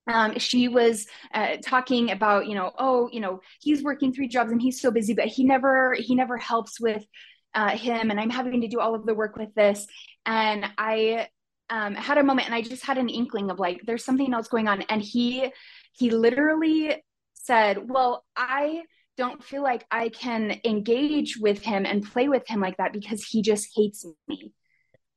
um, 0.09 0.39
she 0.39 0.67
was 0.67 1.07
uh, 1.33 1.57
talking 1.65 2.11
about 2.11 2.47
you 2.47 2.55
know 2.55 2.73
oh 2.79 3.09
you 3.12 3.21
know 3.21 3.41
he's 3.61 3.83
working 3.83 4.12
three 4.12 4.29
jobs 4.29 4.51
and 4.51 4.61
he's 4.61 4.81
so 4.81 4.91
busy 4.91 5.15
but 5.15 5.27
he 5.27 5.45
never 5.45 5.95
he 5.95 6.15
never 6.15 6.37
helps 6.37 6.81
with 6.81 7.05
uh, 7.54 7.71
him 7.71 8.11
and 8.11 8.21
I'm 8.21 8.30
having 8.30 8.61
to 8.62 8.68
do 8.68 8.80
all 8.80 8.94
of 8.94 9.06
the 9.06 9.14
work 9.14 9.37
with 9.37 9.54
this. 9.54 9.87
And 10.26 10.64
I 10.78 11.28
um, 11.71 11.94
had 11.94 12.18
a 12.18 12.23
moment 12.23 12.47
and 12.47 12.54
I 12.54 12.62
just 12.62 12.85
had 12.85 12.99
an 12.99 13.09
inkling 13.09 13.50
of 13.50 13.59
like, 13.59 13.80
there's 13.85 14.04
something 14.04 14.32
else 14.32 14.49
going 14.49 14.68
on. 14.68 14.82
And 14.82 15.02
he, 15.02 15.52
he 15.92 16.11
literally 16.11 17.02
said, 17.35 17.88
well, 17.88 18.25
I 18.37 18.82
don't 19.16 19.42
feel 19.44 19.62
like 19.62 19.85
I 19.90 20.09
can 20.09 20.61
engage 20.64 21.37
with 21.37 21.62
him 21.62 21.85
and 21.85 22.04
play 22.04 22.28
with 22.28 22.47
him 22.49 22.61
like 22.61 22.78
that 22.78 22.92
because 22.92 23.25
he 23.25 23.42
just 23.42 23.68
hates 23.75 24.06
me. 24.28 24.52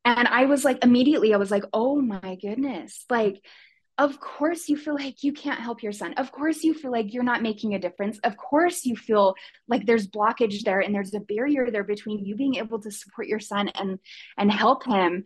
And 0.04 0.28
I 0.28 0.46
was 0.46 0.64
like, 0.64 0.84
immediately, 0.84 1.34
I 1.34 1.38
was 1.38 1.52
like, 1.52 1.64
oh 1.74 2.00
my 2.02 2.38
goodness, 2.42 3.06
like 3.10 3.42
of 3.98 4.20
course 4.20 4.68
you 4.68 4.76
feel 4.76 4.94
like 4.94 5.24
you 5.24 5.32
can't 5.32 5.60
help 5.60 5.82
your 5.82 5.92
son 5.92 6.14
of 6.14 6.32
course 6.32 6.64
you 6.64 6.74
feel 6.74 6.92
like 6.92 7.14
you're 7.14 7.24
not 7.24 7.42
making 7.42 7.74
a 7.74 7.80
difference 7.80 8.20
of 8.20 8.36
course 8.38 8.86
you 8.86 8.96
feel 8.96 9.36
like 9.68 9.86
there's 9.86 10.08
blockage 10.08 10.64
there 10.64 10.80
and 10.80 10.94
there's 10.94 11.14
a 11.14 11.20
barrier 11.20 11.72
there 11.72 11.84
between 11.84 12.26
you 12.26 12.36
being 12.36 12.56
able 12.56 12.80
to 12.80 12.92
support 12.92 13.28
your 13.28 13.40
son 13.40 13.70
and 13.70 14.00
and 14.38 14.52
help 14.52 14.86
him 14.86 15.24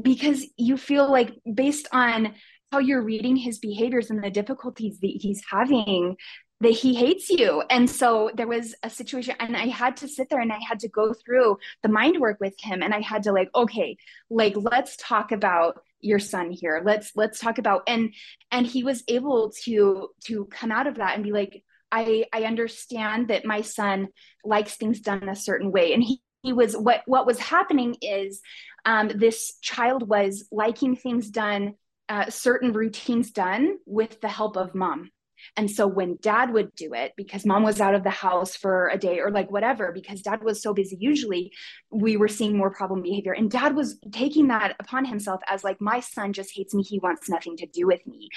because 0.00 0.46
you 0.56 0.76
feel 0.76 1.10
like 1.10 1.32
based 1.52 1.88
on 1.92 2.34
how 2.72 2.78
you're 2.80 3.02
reading 3.02 3.36
his 3.36 3.58
behaviors 3.58 4.10
and 4.10 4.22
the 4.22 4.30
difficulties 4.30 4.98
that 5.00 5.06
he's 5.20 5.42
having 5.50 6.16
that 6.60 6.70
he 6.70 6.94
hates 6.94 7.28
you. 7.28 7.62
And 7.70 7.88
so 7.88 8.30
there 8.34 8.46
was 8.46 8.74
a 8.82 8.90
situation, 8.90 9.36
and 9.38 9.56
I 9.56 9.66
had 9.66 9.96
to 9.98 10.08
sit 10.08 10.28
there 10.30 10.40
and 10.40 10.52
I 10.52 10.58
had 10.66 10.80
to 10.80 10.88
go 10.88 11.12
through 11.12 11.58
the 11.82 11.88
mind 11.88 12.20
work 12.20 12.38
with 12.40 12.54
him. 12.58 12.82
And 12.82 12.94
I 12.94 13.00
had 13.00 13.24
to, 13.24 13.32
like, 13.32 13.50
okay, 13.54 13.96
like, 14.30 14.54
let's 14.56 14.96
talk 14.96 15.30
about 15.30 15.80
your 16.04 16.18
son 16.18 16.50
here. 16.50 16.82
Let's 16.84 17.12
let's 17.14 17.38
talk 17.38 17.58
about 17.58 17.82
and 17.86 18.14
and 18.50 18.66
he 18.66 18.84
was 18.84 19.02
able 19.08 19.52
to 19.64 20.08
to 20.26 20.46
come 20.46 20.70
out 20.70 20.86
of 20.86 20.96
that 20.96 21.14
and 21.14 21.24
be 21.24 21.32
like 21.32 21.62
i 21.92 22.24
i 22.32 22.44
understand 22.44 23.28
that 23.28 23.44
my 23.44 23.60
son 23.60 24.08
likes 24.44 24.76
things 24.76 25.00
done 25.00 25.28
a 25.28 25.36
certain 25.36 25.72
way. 25.72 25.92
And 25.92 26.02
he 26.02 26.20
he 26.42 26.52
was 26.52 26.76
what 26.76 27.02
what 27.06 27.26
was 27.26 27.38
happening 27.38 27.96
is 28.02 28.40
um, 28.84 29.08
this 29.08 29.56
child 29.62 30.06
was 30.08 30.46
liking 30.52 30.94
things 30.94 31.30
done 31.30 31.74
uh, 32.10 32.28
certain 32.28 32.72
routines 32.72 33.30
done 33.30 33.78
with 33.86 34.20
the 34.20 34.28
help 34.28 34.58
of 34.58 34.74
mom 34.74 35.10
and 35.56 35.70
so 35.70 35.86
when 35.86 36.18
dad 36.20 36.52
would 36.52 36.74
do 36.74 36.94
it, 36.94 37.12
because 37.16 37.44
mom 37.44 37.62
was 37.62 37.80
out 37.80 37.94
of 37.94 38.04
the 38.04 38.10
house 38.10 38.56
for 38.56 38.88
a 38.88 38.98
day 38.98 39.20
or 39.20 39.30
like 39.30 39.50
whatever, 39.50 39.92
because 39.92 40.22
dad 40.22 40.42
was 40.42 40.62
so 40.62 40.74
busy, 40.74 40.96
usually 40.98 41.52
we 41.90 42.16
were 42.16 42.28
seeing 42.28 42.56
more 42.56 42.70
problem 42.70 43.02
behavior. 43.02 43.32
And 43.32 43.50
dad 43.50 43.74
was 43.74 43.98
taking 44.12 44.48
that 44.48 44.76
upon 44.80 45.04
himself 45.04 45.40
as 45.48 45.64
like, 45.64 45.80
my 45.80 46.00
son 46.00 46.32
just 46.32 46.54
hates 46.54 46.74
me. 46.74 46.82
He 46.82 46.98
wants 46.98 47.28
nothing 47.28 47.56
to 47.58 47.66
do 47.66 47.86
with 47.86 48.06
me. 48.06 48.28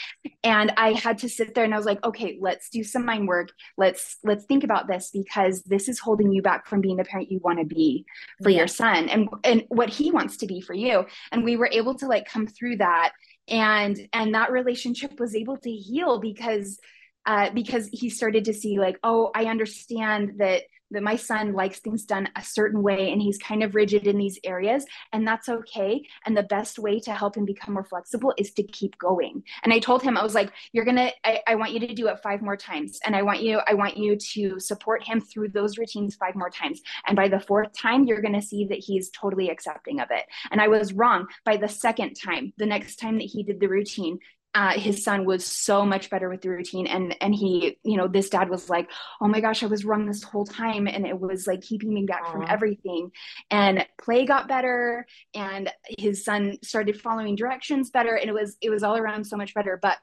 And 0.44 0.72
I 0.78 0.94
had 0.94 1.18
to 1.20 1.30
sit 1.30 1.56
there 1.56 1.64
and 1.64 1.74
I 1.74 1.78
was 1.78 1.86
like, 1.86 2.04
okay, 2.04 2.38
let's 2.40 2.70
do 2.70 2.84
some 2.84 3.06
mind 3.06 3.28
work. 3.28 3.50
Let's, 3.78 4.18
let's 4.24 4.46
think 4.46 4.64
about 4.64 4.88
this 4.88 5.10
because 5.12 5.64
this 5.64 5.90
is 5.90 6.00
holding 6.00 6.32
you 6.32 6.42
back 6.42 6.68
from 6.68 6.82
being 6.82 6.98
the 6.98 7.04
parent 7.04 7.32
you 7.32 7.40
want 7.44 7.60
to 7.60 7.66
be 7.66 8.06
for 8.44 8.50
yeah. 8.50 8.60
your 8.60 8.68
son 8.68 9.10
and, 9.10 9.30
and 9.44 9.64
what 9.70 9.90
he 9.90 10.12
wants 10.12 10.38
to 10.38 10.48
be 10.48 10.62
for 10.62 10.74
you. 10.74 11.06
And 11.32 11.44
we 11.44 11.58
were 11.58 11.70
able 11.72 11.96
to 11.96 12.08
like 12.08 12.28
come 12.28 12.48
through 12.48 12.78
that 12.78 13.14
and 13.48 14.10
and 14.14 14.36
that 14.36 14.52
relationship 14.52 15.20
was 15.20 15.36
able 15.36 15.58
to 15.58 15.72
heal 15.72 16.20
because 16.20 16.80
uh, 17.27 17.51
because 17.51 17.88
he 17.91 18.10
started 18.10 18.46
to 18.46 18.53
see 18.53 18.79
like, 18.79 18.98
oh, 19.03 19.31
I 19.36 19.46
understand 19.46 20.34
that 20.38 20.63
that 20.91 21.03
my 21.03 21.15
son 21.15 21.53
likes 21.53 21.79
things 21.79 22.05
done 22.05 22.29
a 22.36 22.41
certain 22.41 22.81
way 22.81 23.12
and 23.12 23.22
he's 23.22 23.38
kind 23.38 23.63
of 23.63 23.75
rigid 23.75 24.07
in 24.07 24.17
these 24.17 24.39
areas 24.43 24.86
and 25.12 25.27
that's 25.27 25.50
okay. 25.50 26.01
And 26.25 26.36
the 26.36 26.43
best 26.43 26.79
way 26.79 27.00
to 27.01 27.12
help 27.12 27.36
him 27.36 27.46
become 27.46 27.74
more 27.74 27.84
flexible 27.84 28.34
is 28.38 28.53
to 28.53 28.63
keep 28.63 28.98
going. 28.98 29.43
And 29.63 29.74
i 29.74 29.79
told 29.79 30.01
him 30.01 30.17
i 30.17 30.24
was 30.24 30.34
like 30.34 30.51
you're 30.72 30.86
gonna 30.86 31.12
I, 31.24 31.41
I, 31.46 31.55
want 31.55 31.74
you 31.74 31.79
to 31.81 31.93
do 31.93 32.07
it 32.07 32.19
five 32.24 32.41
more 32.41 32.55
times 32.55 33.00
and 33.05 33.15
i 33.15 33.22
want 33.22 33.41
you 33.41 33.60
i 33.67 33.74
want 33.74 33.98
you 33.98 34.15
to 34.15 34.60
support 34.60 35.03
him 35.03 35.19
through 35.19 35.50
those 35.50 35.77
routines 35.77 36.15
five 36.15 36.36
more 36.36 36.50
times. 36.50 36.81
And 37.05 37.15
by 37.15 37.27
the 37.27 37.39
fourth 37.39 37.74
time 37.74 38.05
you're 38.05 38.22
gonna 38.22 38.41
see 38.41 38.65
that 38.65 38.79
he's 38.79 39.10
totally 39.10 39.50
accepting 39.50 40.00
of 40.00 40.07
it. 40.12 40.25
And 40.51 40.62
i 40.62 40.67
was 40.67 40.93
wrong. 40.93 41.27
By 41.43 41.57
the 41.57 41.67
second 41.67 42.13
time 42.13 42.53
the 42.57 42.65
next 42.65 42.98
time 42.98 43.17
that 43.17 43.25
he 43.25 43.43
did 43.43 43.60
the 43.60 43.67
routine 43.67 44.19
uh, 44.58 44.72
his 44.72 45.04
son 45.04 45.24
was 45.24 45.46
so 45.46 45.86
much 45.86 46.10
better 46.10 46.30
with 46.30 46.42
the 46.42 46.50
routine. 46.50 46.88
And 46.88 47.16
and 47.22 47.36
he 47.36 47.78
you 47.84 47.96
know 47.96 48.08
this 48.08 48.28
dad 48.30 48.50
was 48.50 48.72
like 48.72 48.90
oh 49.22 49.28
my 49.28 49.40
gosh 49.40 49.62
i 49.62 49.68
was 49.68 49.86
wrong 49.86 50.08
this 50.08 50.24
whole 50.24 50.46
time. 50.46 50.88
And 50.88 51.06
it 51.06 51.20
was 51.20 51.46
like 51.46 51.62
keeping 51.62 51.94
me 51.94 52.06
back 52.06 52.26
Aww. 52.26 52.32
from 52.32 52.46
everything. 52.50 53.12
And 53.52 53.86
play 54.02 54.26
got 54.26 54.48
better 54.48 55.06
and 55.36 55.72
his 56.00 56.26
son 56.26 56.58
started 56.64 57.00
following 57.00 57.36
directions 57.36 57.92
better 57.92 58.16
and 58.16 58.30
it 58.30 58.34
was 58.34 58.58
it 58.60 58.72
was 58.72 58.82
all 58.82 58.98
around 58.98 59.26
so 59.26 59.38
much 59.38 59.54
better. 59.54 59.78
But 59.80 60.00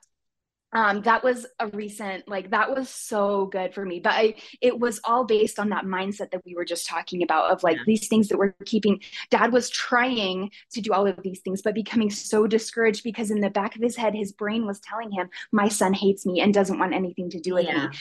um, 0.75 1.03
that 1.03 1.23
was 1.23 1.47
a 1.61 1.69
recent 1.69 2.29
like 2.29 2.51
that 2.51 2.75
was 2.75 2.89
so 2.89 3.47
good 3.47 3.73
for 3.73 3.85
me 3.85 4.01
but 4.01 4.13
I, 4.13 4.35
it 4.61 4.79
was 4.79 5.01
all 5.05 5.25
based 5.25 5.59
on 5.59 5.71
that 5.71 5.85
mindset 5.85 6.33
that 6.33 6.45
we 6.45 6.55
were 6.55 6.65
just 6.65 6.87
talking 6.87 7.23
about 7.23 7.53
of 7.53 7.63
like 7.63 7.77
yeah. 7.77 7.83
these 7.87 8.09
things 8.09 8.29
that 8.29 8.39
we're 8.39 8.55
keeping 8.65 9.01
dad 9.31 9.53
was 9.53 9.71
trying 9.71 10.51
to 10.73 10.81
do 10.81 10.93
all 10.93 11.07
of 11.07 11.23
these 11.23 11.41
things 11.41 11.63
but 11.63 11.75
becoming 11.75 12.11
so 12.11 12.47
discouraged 12.47 13.05
because 13.05 13.31
in 13.31 13.41
the 13.41 13.51
back 13.51 13.77
of 13.77 13.83
his 13.83 13.97
head 13.97 14.15
his 14.15 14.33
brain 14.33 14.67
was 14.67 14.81
telling 14.81 15.13
him 15.13 15.31
my 15.53 15.69
son 15.69 15.95
hates 15.95 16.27
me 16.27 16.41
and 16.41 16.53
doesn't 16.53 16.79
want 16.79 16.93
anything 16.93 17.31
to 17.31 17.41
do 17.41 17.55
with 17.55 17.67
yeah. 17.67 17.89
me 17.89 17.97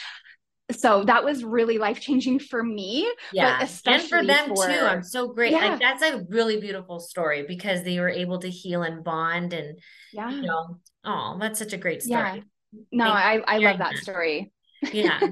so 0.72 1.04
that 1.04 1.24
was 1.24 1.44
really 1.44 1.78
life 1.78 2.00
changing 2.00 2.40
for 2.40 2.64
me. 2.64 3.08
Yeah, 3.34 3.68
and 3.86 4.02
for 4.02 4.26
them 4.26 4.56
for, 4.56 4.66
too. 4.66 4.72
I'm 4.72 5.04
so 5.04 5.28
great. 5.28 5.52
Yeah. 5.52 5.72
Like 5.72 5.80
that's 5.80 6.02
a 6.02 6.26
really 6.30 6.60
beautiful 6.60 7.02
story 7.02 7.44
because 7.46 7.84
they 7.84 8.00
were 8.00 8.10
able 8.10 8.40
to 8.40 8.50
heal 8.50 8.82
and 8.82 9.04
bond, 9.04 9.52
and 9.52 9.78
yeah, 10.14 10.32
you 10.32 10.42
know, 10.42 10.80
oh, 11.04 11.38
that's 11.40 11.60
such 11.60 11.74
a 11.74 11.78
great 11.78 12.02
story. 12.02 12.38
Yeah 12.38 12.40
no 12.92 13.06
i 13.06 13.42
i 13.48 13.58
love 13.58 13.78
that 13.80 13.98
story. 13.98 14.52
Yeah. 14.92 15.20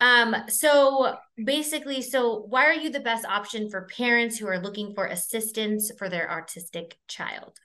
Um 0.00 0.34
so 0.48 1.16
basically 1.42 2.02
so 2.02 2.44
why 2.48 2.66
are 2.66 2.74
you 2.74 2.90
the 2.90 3.00
best 3.00 3.24
option 3.24 3.70
for 3.70 3.88
parents 3.96 4.36
who 4.36 4.46
are 4.48 4.58
looking 4.58 4.92
for 4.92 5.06
assistance 5.06 5.90
for 5.96 6.08
their 6.08 6.28
autistic 6.28 6.94
child? 7.06 7.58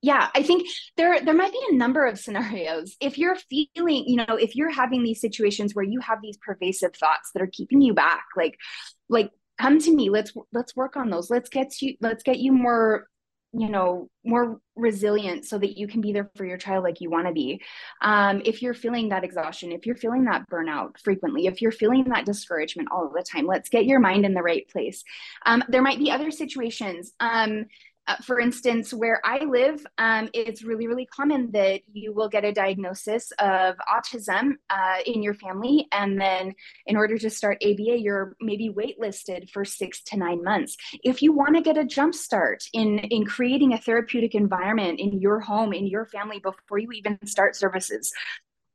Yeah 0.00 0.30
i 0.34 0.42
think 0.42 0.66
there 0.96 1.20
there 1.20 1.34
might 1.34 1.52
be 1.52 1.62
a 1.70 1.76
number 1.76 2.06
of 2.06 2.18
scenarios. 2.18 2.96
If 2.98 3.18
you're 3.18 3.36
feeling 3.36 4.04
you 4.06 4.16
know 4.16 4.36
if 4.36 4.56
you're 4.56 4.70
having 4.70 5.02
these 5.02 5.20
situations 5.20 5.74
where 5.74 5.84
you 5.84 6.00
have 6.00 6.22
these 6.22 6.38
pervasive 6.38 6.96
thoughts 6.96 7.30
that 7.34 7.42
are 7.42 7.50
keeping 7.52 7.82
you 7.82 7.92
back 7.92 8.24
like 8.34 8.56
like 9.08 9.30
come 9.60 9.78
to 9.78 9.94
me. 9.94 10.10
Let's 10.10 10.32
let's 10.52 10.74
work 10.74 10.96
on 10.96 11.10
those. 11.10 11.30
Let's 11.30 11.50
get 11.50 11.80
you 11.82 11.96
let's 12.00 12.22
get 12.22 12.38
you 12.38 12.52
more 12.52 13.06
you 13.52 13.68
know 13.68 14.08
more 14.24 14.60
resilient 14.76 15.44
so 15.44 15.58
that 15.58 15.76
you 15.76 15.88
can 15.88 16.00
be 16.00 16.12
there 16.12 16.30
for 16.36 16.44
your 16.44 16.56
child 16.56 16.84
like 16.84 17.00
you 17.00 17.10
want 17.10 17.26
to 17.26 17.32
be. 17.32 17.60
Um, 18.00 18.42
if 18.44 18.62
you're 18.62 18.74
feeling 18.74 19.08
that 19.08 19.24
exhaustion 19.24 19.72
if 19.72 19.86
you're 19.86 19.96
feeling 19.96 20.24
that 20.24 20.48
burnout 20.50 21.00
frequently 21.02 21.46
if 21.46 21.60
you're 21.60 21.72
feeling 21.72 22.04
that 22.04 22.26
discouragement 22.26 22.88
all 22.92 23.10
the 23.14 23.22
time 23.22 23.46
let's 23.46 23.68
get 23.68 23.86
your 23.86 24.00
mind 24.00 24.24
in 24.24 24.34
the 24.34 24.42
right 24.42 24.68
place. 24.68 25.02
Um, 25.46 25.64
there 25.68 25.82
might 25.82 25.98
be 25.98 26.10
other 26.10 26.30
situations. 26.30 27.12
Um, 27.20 27.66
uh, 28.10 28.16
for 28.24 28.40
instance, 28.40 28.92
where 28.92 29.20
I 29.24 29.44
live, 29.44 29.86
um, 29.98 30.30
it's 30.34 30.64
really, 30.64 30.88
really 30.88 31.06
common 31.06 31.52
that 31.52 31.82
you 31.92 32.12
will 32.12 32.28
get 32.28 32.44
a 32.44 32.50
diagnosis 32.50 33.30
of 33.38 33.76
autism 33.88 34.54
uh, 34.68 34.96
in 35.06 35.22
your 35.22 35.34
family. 35.34 35.86
And 35.92 36.20
then, 36.20 36.54
in 36.86 36.96
order 36.96 37.16
to 37.18 37.30
start 37.30 37.62
ABA, 37.64 38.00
you're 38.00 38.34
maybe 38.40 38.68
waitlisted 38.68 39.48
for 39.50 39.64
six 39.64 40.02
to 40.04 40.16
nine 40.16 40.42
months. 40.42 40.76
If 41.04 41.22
you 41.22 41.32
want 41.32 41.54
to 41.54 41.62
get 41.62 41.78
a 41.78 41.84
jump 41.84 42.16
start 42.16 42.64
in, 42.72 42.98
in 42.98 43.26
creating 43.26 43.74
a 43.74 43.78
therapeutic 43.78 44.34
environment 44.34 44.98
in 44.98 45.20
your 45.20 45.38
home, 45.38 45.72
in 45.72 45.86
your 45.86 46.06
family, 46.06 46.40
before 46.40 46.78
you 46.78 46.90
even 46.90 47.16
start 47.26 47.54
services, 47.54 48.12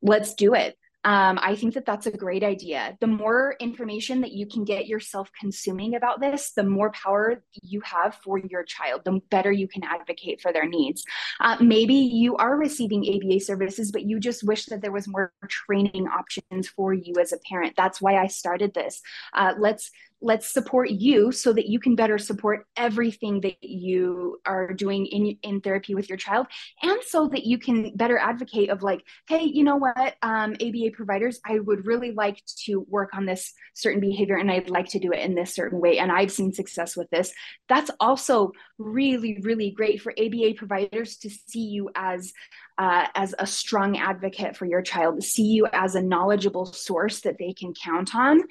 let's 0.02 0.34
do 0.34 0.54
it 0.54 0.78
um, 1.06 1.38
I 1.40 1.56
think 1.56 1.76
that 1.76 1.86
that's 1.86 2.08
a 2.08 2.12
great 2.12 2.44
idea. 2.44 2.98
The 3.00 3.06
more 3.06 3.56
information 3.60 4.22
that 4.22 4.32
you 4.32 4.48
can 4.48 4.66
get 4.66 4.88
yourself 4.88 5.30
consuming 5.40 5.94
about 5.94 6.20
this, 6.20 6.52
the 6.54 6.64
more 6.64 6.92
power 6.92 7.44
you 7.62 7.80
have 7.82 8.16
for 8.24 8.40
your 8.40 8.64
child, 8.64 9.02
the 9.06 9.22
better 9.30 9.52
you 9.52 9.68
can 9.68 9.84
advocate 9.84 10.42
for 10.42 10.52
their 10.52 10.68
needs. 10.68 11.04
Uh, 11.40 11.58
maybe 11.62 11.94
you 11.94 12.36
are 12.38 12.58
receiving 12.58 13.06
ABA 13.08 13.40
services, 13.42 13.92
but 13.92 14.02
you 14.02 14.20
just 14.20 14.44
wish 14.44 14.66
that 14.66 14.82
there 14.82 14.92
was 14.92 15.08
more 15.08 15.32
training 15.48 16.08
options 16.08 16.68
for 16.70 16.92
you 16.92 17.14
as 17.22 17.32
a 17.32 17.38
parent. 17.48 17.76
That's 17.78 18.02
why 18.02 18.18
I 18.18 18.26
started 18.26 18.74
this. 18.74 19.00
Uh, 19.32 19.54
let's 19.60 19.92
let's 20.26 20.52
support 20.52 20.90
you 20.90 21.32
so 21.32 21.54
that 21.54 21.68
you 21.68 21.80
can 21.80 21.96
better 21.96 22.18
support 22.18 22.66
everything 22.76 23.42
that 23.42 23.64
you 23.64 24.40
are 24.46 24.74
doing 24.74 25.06
in 25.06 25.38
in 25.44 25.62
therapy 25.62 25.94
with 25.94 26.10
your 26.10 26.18
child. 26.18 26.48
And 26.82 27.00
so 27.04 27.28
that 27.28 27.46
you 27.46 27.60
can 27.60 27.96
better 27.96 28.18
advocate 28.18 28.72
of 28.72 28.82
like 28.82 29.04
hey 29.28 29.44
you 29.44 29.64
know 29.64 29.76
what 29.76 30.16
um, 30.24 30.56
aba 30.60 30.90
providers 30.94 31.40
i 31.46 31.60
would 31.60 31.86
really 31.86 32.12
like 32.12 32.42
to 32.66 32.86
work 32.90 33.12
on 33.14 33.26
this 33.26 33.54
certain 33.76 34.02
behavior 34.02 34.38
and 34.38 34.52
i'd 34.52 34.70
like 34.70 34.88
to 34.90 35.00
do 35.00 35.12
it 35.12 35.20
in 35.20 35.36
this 35.36 35.54
certain 35.54 35.80
way. 35.80 36.00
And 36.00 36.12
i've 36.12 36.32
seen 36.32 36.52
success 36.52 36.98
with 36.98 37.10
this. 37.12 37.32
That's 37.70 37.92
also 38.00 38.52
really 38.80 39.40
really 39.44 39.72
great 39.72 40.02
for 40.02 40.12
aba 40.18 40.54
providers 40.56 41.18
to 41.18 41.30
see 41.30 41.66
you 41.76 41.90
as 41.96 42.34
uh, 42.78 43.08
as 43.16 43.34
a 43.40 43.48
strong 43.48 43.98
advocate 43.98 44.58
for 44.58 44.66
your 44.66 44.82
child, 44.82 45.24
see 45.24 45.46
you 45.46 45.68
as 45.72 45.96
a 45.96 46.02
knowledgeable 46.02 46.66
source 46.66 47.22
that 47.22 47.38
they 47.38 47.54
can 47.54 47.74
count 47.74 48.14
on 48.16 48.42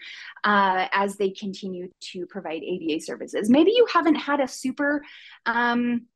uh, 0.45 0.89
as 0.93 1.17
they 1.17 1.31
continue 1.31 1.89
to 2.01 2.27
provide 2.27 2.63
ABA 2.63 3.01
services. 3.01 3.51
Maybe 3.51 3.73
you 3.73 3.87
haven't 3.93 4.17
had 4.17 4.41
a 4.41 4.49
super 4.49 5.03
um, 5.45 6.07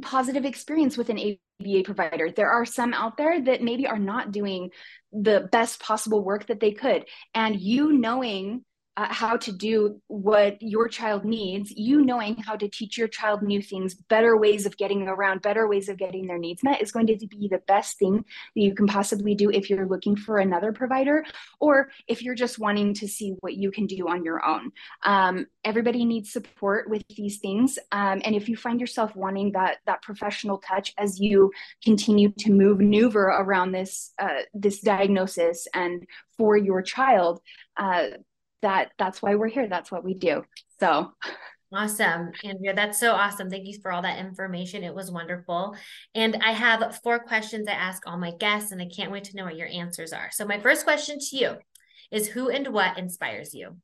positive 0.00 0.44
experience 0.44 0.96
with 0.96 1.10
an 1.10 1.18
ABA 1.18 1.82
provider. 1.84 2.30
There 2.30 2.50
are 2.50 2.64
some 2.64 2.94
out 2.94 3.16
there 3.16 3.40
that 3.42 3.62
maybe 3.62 3.86
are 3.86 3.98
not 3.98 4.32
doing 4.32 4.70
the 5.12 5.48
best 5.50 5.80
possible 5.80 6.22
work 6.22 6.46
that 6.46 6.60
they 6.60 6.72
could. 6.72 7.04
And 7.34 7.60
you 7.60 7.92
knowing 7.92 8.64
uh, 9.00 9.06
how 9.08 9.34
to 9.34 9.50
do 9.50 9.98
what 10.08 10.60
your 10.60 10.86
child 10.86 11.24
needs, 11.24 11.70
you 11.70 12.04
knowing 12.04 12.36
how 12.36 12.54
to 12.54 12.68
teach 12.68 12.98
your 12.98 13.08
child 13.08 13.40
new 13.40 13.62
things, 13.62 13.94
better 13.94 14.36
ways 14.36 14.66
of 14.66 14.76
getting 14.76 15.08
around, 15.08 15.40
better 15.40 15.66
ways 15.66 15.88
of 15.88 15.96
getting 15.96 16.26
their 16.26 16.36
needs 16.36 16.62
met 16.62 16.82
is 16.82 16.92
going 16.92 17.06
to 17.06 17.16
be 17.26 17.48
the 17.48 17.62
best 17.66 17.98
thing 17.98 18.16
that 18.16 18.60
you 18.60 18.74
can 18.74 18.86
possibly 18.86 19.34
do 19.34 19.50
if 19.50 19.70
you're 19.70 19.88
looking 19.88 20.14
for 20.14 20.36
another 20.36 20.70
provider 20.70 21.24
or 21.60 21.88
if 22.08 22.22
you're 22.22 22.34
just 22.34 22.58
wanting 22.58 22.92
to 22.92 23.08
see 23.08 23.30
what 23.40 23.54
you 23.54 23.70
can 23.70 23.86
do 23.86 24.06
on 24.06 24.22
your 24.22 24.44
own. 24.44 24.70
Um, 25.02 25.46
everybody 25.64 26.04
needs 26.04 26.30
support 26.30 26.90
with 26.90 27.02
these 27.16 27.38
things. 27.38 27.78
Um, 27.92 28.20
and 28.22 28.34
if 28.34 28.50
you 28.50 28.56
find 28.56 28.78
yourself 28.78 29.16
wanting 29.16 29.52
that, 29.52 29.78
that 29.86 30.02
professional 30.02 30.58
touch 30.58 30.92
as 30.98 31.18
you 31.18 31.50
continue 31.82 32.32
to 32.40 32.52
move, 32.52 32.80
maneuver 32.80 33.28
around 33.28 33.72
this, 33.72 34.12
uh, 34.18 34.42
this 34.52 34.80
diagnosis 34.80 35.66
and 35.72 36.04
for 36.36 36.58
your 36.58 36.82
child, 36.82 37.40
uh, 37.78 38.08
that 38.62 38.92
that's 38.98 39.22
why 39.22 39.34
we're 39.34 39.48
here. 39.48 39.68
That's 39.68 39.90
what 39.90 40.04
we 40.04 40.14
do. 40.14 40.44
So 40.78 41.12
Awesome, 41.72 42.32
Andrea. 42.42 42.74
That's 42.74 42.98
so 42.98 43.12
awesome. 43.12 43.48
Thank 43.48 43.68
you 43.68 43.78
for 43.80 43.92
all 43.92 44.02
that 44.02 44.18
information. 44.18 44.82
It 44.82 44.94
was 44.94 45.12
wonderful. 45.12 45.76
And 46.16 46.36
I 46.44 46.50
have 46.50 46.98
four 47.04 47.20
questions 47.20 47.68
I 47.68 47.72
ask 47.72 48.02
all 48.06 48.18
my 48.18 48.32
guests, 48.32 48.72
and 48.72 48.82
I 48.82 48.86
can't 48.86 49.12
wait 49.12 49.24
to 49.24 49.36
know 49.36 49.44
what 49.44 49.56
your 49.56 49.68
answers 49.68 50.12
are. 50.12 50.30
So, 50.32 50.44
my 50.44 50.58
first 50.58 50.82
question 50.82 51.18
to 51.20 51.36
you 51.36 51.52
is 52.10 52.26
Who 52.26 52.48
and 52.48 52.68
what 52.68 52.98
inspires 52.98 53.54
you? 53.54 53.76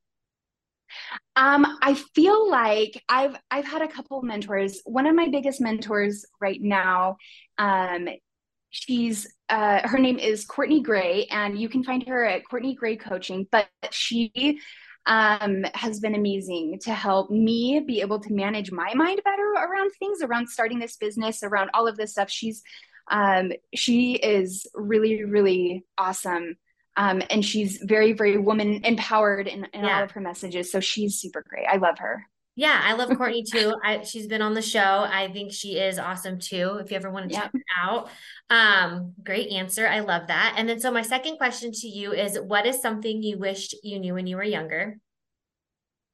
Um, 1.37 1.77
I 1.81 1.93
feel 1.93 2.49
like 2.49 3.01
I've 3.07 3.37
I've 3.49 3.65
had 3.65 3.81
a 3.81 3.87
couple 3.87 4.21
mentors. 4.21 4.81
One 4.83 5.05
of 5.05 5.15
my 5.15 5.29
biggest 5.29 5.61
mentors 5.61 6.25
right 6.41 6.61
now, 6.61 7.15
um, 7.57 8.09
she's 8.77 9.27
uh, 9.49 9.87
her 9.87 9.97
name 9.97 10.19
is 10.19 10.45
Courtney 10.45 10.81
Gray, 10.81 11.25
and 11.31 11.59
you 11.59 11.69
can 11.69 11.83
find 11.83 12.05
her 12.07 12.25
at 12.25 12.47
Courtney 12.47 12.75
Gray 12.75 12.95
Coaching. 12.95 13.47
But 13.51 13.67
she 13.91 14.59
um, 15.05 15.65
has 15.73 15.99
been 15.99 16.15
amazing 16.15 16.79
to 16.83 16.93
help 16.93 17.31
me 17.31 17.81
be 17.85 18.01
able 18.01 18.19
to 18.19 18.33
manage 18.33 18.71
my 18.71 18.93
mind 18.93 19.21
better 19.23 19.53
around 19.53 19.91
things, 19.97 20.21
around 20.21 20.49
starting 20.49 20.79
this 20.79 20.97
business, 20.97 21.43
around 21.43 21.71
all 21.73 21.87
of 21.87 21.97
this 21.97 22.11
stuff. 22.11 22.29
She's 22.29 22.61
um, 23.09 23.51
she 23.73 24.13
is 24.13 24.67
really, 24.75 25.23
really 25.23 25.85
awesome. 25.97 26.57
Um, 26.97 27.21
and 27.29 27.45
she's 27.45 27.77
very, 27.83 28.13
very 28.13 28.37
woman 28.37 28.83
empowered 28.83 29.47
in, 29.47 29.65
in 29.71 29.83
yeah. 29.83 29.97
all 29.97 30.03
of 30.03 30.11
her 30.11 30.21
messages. 30.21 30.71
So 30.71 30.79
she's 30.79 31.15
super 31.15 31.43
great. 31.47 31.67
I 31.67 31.77
love 31.77 31.99
her. 31.99 32.25
Yeah, 32.57 32.81
I 32.83 32.93
love 32.93 33.15
Courtney 33.15 33.43
too. 33.49 33.75
I, 33.83 34.01
she's 34.01 34.25
been 34.25 34.41
on 34.41 34.55
the 34.55 34.63
show. 34.63 35.05
I 35.07 35.29
think 35.31 35.53
she 35.53 35.77
is 35.77 35.99
awesome 35.99 36.39
too. 36.39 36.79
If 36.81 36.89
you 36.89 36.97
ever 36.97 37.11
want 37.11 37.29
to 37.29 37.35
check 37.35 37.51
her 37.53 37.61
out, 37.79 38.09
um, 38.49 39.13
great 39.23 39.51
answer. 39.51 39.87
I 39.87 39.99
love 39.99 40.27
that. 40.27 40.55
And 40.57 40.67
then, 40.67 40.79
so 40.79 40.91
my 40.91 41.03
second 41.03 41.37
question 41.37 41.71
to 41.71 41.87
you 41.87 42.13
is, 42.13 42.37
what 42.39 42.65
is 42.65 42.81
something 42.81 43.21
you 43.21 43.37
wished 43.37 43.75
you 43.83 43.99
knew 43.99 44.15
when 44.15 44.25
you 44.25 44.37
were 44.37 44.43
younger? 44.43 44.97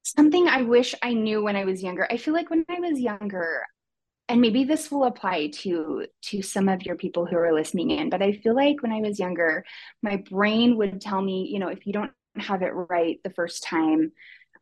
Something 0.03 0.49
I 0.49 0.63
wish 0.63 0.93
I 1.01 1.13
knew 1.13 1.41
when 1.41 1.55
I 1.55 1.63
was 1.63 1.81
younger. 1.81 2.05
I 2.11 2.17
feel 2.17 2.33
like 2.33 2.49
when 2.49 2.65
I 2.69 2.81
was 2.81 2.99
younger, 2.99 3.63
and 4.27 4.41
maybe 4.41 4.65
this 4.65 4.91
will 4.91 5.05
apply 5.05 5.47
to 5.61 6.07
to 6.23 6.41
some 6.41 6.67
of 6.67 6.83
your 6.83 6.97
people 6.97 7.25
who 7.25 7.37
are 7.37 7.53
listening 7.53 7.91
in, 7.91 8.09
but 8.09 8.21
I 8.21 8.33
feel 8.33 8.53
like 8.53 8.83
when 8.83 8.91
I 8.91 8.99
was 8.99 9.17
younger, 9.17 9.63
my 10.01 10.17
brain 10.29 10.75
would 10.75 10.99
tell 10.99 11.21
me, 11.21 11.47
you 11.49 11.59
know, 11.59 11.69
if 11.69 11.87
you 11.87 11.93
don't 11.93 12.11
have 12.35 12.63
it 12.63 12.71
right 12.73 13.19
the 13.23 13.29
first 13.29 13.63
time 13.63 14.11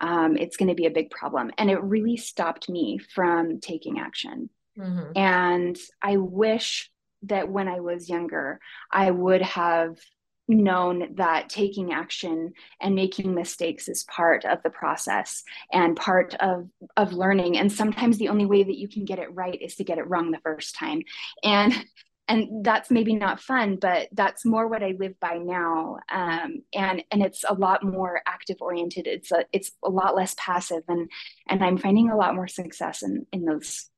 um, 0.02 0.36
it's 0.36 0.58
going 0.58 0.70
to 0.70 0.76
be 0.76 0.88
a 0.88 0.92
big 0.92 1.12
problem. 1.12 1.52
And 1.58 1.70
it 1.70 1.82
really 1.82 2.18
stopped 2.18 2.68
me 2.68 2.98
from 2.98 3.60
taking 3.62 4.00
action. 4.00 4.50
Mm-hmm. 4.78 5.12
And 5.16 5.78
I 6.02 6.18
wish 6.18 6.92
that 7.24 7.50
when 7.50 7.68
I 7.68 7.80
was 7.80 8.10
younger, 8.10 8.60
I 8.92 9.12
would 9.12 9.44
have 9.44 9.98
known 10.48 11.16
that 11.16 11.50
taking 11.50 11.94
action 11.94 12.54
and 12.82 12.96
making 12.96 13.34
mistakes 13.34 13.88
is 13.88 14.04
part 14.06 14.44
of 14.44 14.62
the 14.64 14.70
process 14.70 15.44
and 15.72 15.96
part 15.96 16.34
of 16.42 16.68
of 16.98 17.14
learning 17.14 17.58
and 17.58 17.72
sometimes 17.72 18.18
the 18.18 18.28
only 18.28 18.46
way 18.46 18.62
that 18.62 18.78
you 18.78 18.90
can 18.90 19.06
get 19.06 19.20
it 19.20 19.34
right 19.34 19.62
is 19.62 19.76
to 19.76 19.84
get 19.86 19.98
it 19.98 20.10
wrong 20.10 20.32
the 20.32 20.40
first 20.40 20.76
time 20.76 21.02
and 21.44 21.86
and 22.32 22.64
that's 22.64 22.90
maybe 22.90 23.14
not 23.14 23.42
fun 23.42 23.76
but 23.76 24.08
that's 24.14 24.46
more 24.46 24.68
what 24.68 24.84
i 24.84 24.96
live 24.98 25.20
by 25.20 25.38
now. 25.38 25.98
Um, 26.10 26.64
and 26.74 27.04
and 27.12 27.22
it's 27.22 27.44
a 27.48 27.54
lot 27.54 27.84
more 27.84 28.22
active 28.26 28.58
oriented. 28.62 29.08
It's 29.08 29.32
a 29.32 29.46
it's 29.52 29.72
a 29.84 29.90
lot 29.90 30.16
less 30.16 30.36
passive 30.38 30.84
and 30.88 31.10
and 31.48 31.64
i'm 31.64 31.78
finding 31.78 32.10
a 32.10 32.18
lot 32.18 32.36
more 32.36 32.48
success 32.48 33.04
in 33.04 33.26
in 33.32 33.46
those 33.46 33.90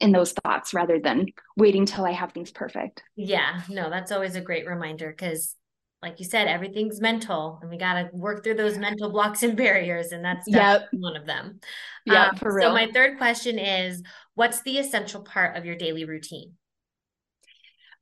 in 0.00 0.12
those 0.12 0.32
thoughts 0.32 0.72
rather 0.72 0.98
than 0.98 1.26
waiting 1.56 1.86
till 1.86 2.04
i 2.04 2.12
have 2.12 2.32
things 2.32 2.50
perfect. 2.50 3.02
Yeah 3.16 3.62
no 3.68 3.90
that's 3.90 4.12
always 4.12 4.34
a 4.34 4.40
great 4.40 4.66
reminder 4.66 5.10
because 5.10 5.54
like 6.02 6.18
you 6.18 6.24
said 6.24 6.46
everything's 6.46 7.00
mental 7.00 7.58
and 7.60 7.70
we 7.70 7.78
got 7.78 7.94
to 7.94 8.10
work 8.12 8.44
through 8.44 8.54
those 8.54 8.78
mental 8.78 9.10
blocks 9.10 9.42
and 9.42 9.56
barriers 9.56 10.12
and 10.12 10.24
that's 10.24 10.46
yep. 10.46 10.88
one 10.92 11.16
of 11.16 11.26
them. 11.26 11.60
Yeah 12.04 12.28
um, 12.28 12.36
for 12.36 12.52
real. 12.54 12.70
so 12.70 12.74
my 12.74 12.90
third 12.92 13.18
question 13.18 13.58
is 13.58 14.02
what's 14.34 14.62
the 14.62 14.78
essential 14.78 15.22
part 15.22 15.56
of 15.56 15.64
your 15.64 15.76
daily 15.76 16.04
routine 16.04 16.52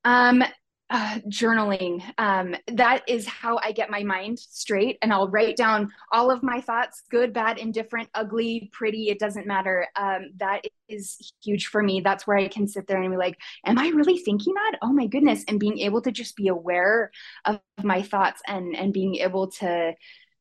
um, 0.04 0.42
uh, 0.90 1.18
journaling. 1.28 2.02
Um, 2.18 2.54
that 2.74 3.02
is 3.08 3.26
how 3.26 3.58
I 3.62 3.72
get 3.72 3.90
my 3.90 4.02
mind 4.02 4.38
straight, 4.38 4.98
and 5.02 5.12
I'll 5.12 5.28
write 5.28 5.56
down 5.56 5.90
all 6.12 6.30
of 6.30 6.42
my 6.42 6.60
thoughts 6.60 7.02
good, 7.10 7.32
bad, 7.32 7.58
indifferent, 7.58 8.08
ugly, 8.14 8.70
pretty, 8.72 9.08
it 9.08 9.18
doesn't 9.18 9.46
matter. 9.46 9.88
Um, 9.96 10.30
that 10.36 10.62
is 10.88 11.32
huge 11.42 11.66
for 11.66 11.82
me. 11.82 12.00
That's 12.00 12.26
where 12.26 12.36
I 12.36 12.48
can 12.48 12.68
sit 12.68 12.86
there 12.86 13.00
and 13.00 13.10
be 13.10 13.16
like, 13.16 13.40
Am 13.64 13.78
I 13.78 13.88
really 13.88 14.18
thinking 14.18 14.54
that? 14.54 14.78
Oh 14.82 14.92
my 14.92 15.06
goodness. 15.06 15.44
And 15.48 15.58
being 15.58 15.78
able 15.78 16.02
to 16.02 16.12
just 16.12 16.36
be 16.36 16.48
aware 16.48 17.10
of 17.46 17.60
my 17.82 18.02
thoughts 18.02 18.42
and 18.46 18.76
and 18.76 18.92
being 18.92 19.16
able 19.16 19.50
to 19.52 19.94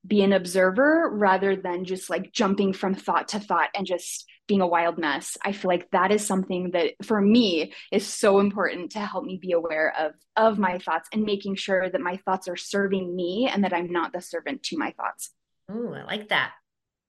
be 0.05 0.21
an 0.21 0.33
observer 0.33 1.09
rather 1.13 1.55
than 1.55 1.85
just 1.85 2.09
like 2.09 2.33
jumping 2.33 2.73
from 2.73 2.93
thought 2.93 3.29
to 3.29 3.39
thought 3.39 3.69
and 3.73 3.87
just 3.87 4.27
being 4.53 4.61
a 4.61 4.67
wild 4.67 4.99
mess 4.99 5.35
i 5.43 5.51
feel 5.51 5.69
like 5.69 5.89
that 5.89 6.11
is 6.11 6.23
something 6.27 6.69
that 6.71 6.93
for 7.01 7.19
me 7.19 7.73
is 7.91 8.05
so 8.05 8.39
important 8.39 8.91
to 8.91 8.99
help 8.99 9.23
me 9.23 9.39
be 9.41 9.51
aware 9.51 9.91
of 9.97 10.11
of 10.35 10.59
my 10.59 10.77
thoughts 10.77 11.09
and 11.11 11.23
making 11.23 11.55
sure 11.55 11.89
that 11.89 11.99
my 11.99 12.17
thoughts 12.17 12.47
are 12.47 12.55
serving 12.55 13.15
me 13.15 13.49
and 13.51 13.63
that 13.63 13.73
i'm 13.73 13.91
not 13.91 14.13
the 14.13 14.21
servant 14.21 14.61
to 14.61 14.77
my 14.77 14.91
thoughts. 14.91 15.31
Oh 15.71 15.91
i 15.91 16.03
like 16.03 16.29
that. 16.29 16.51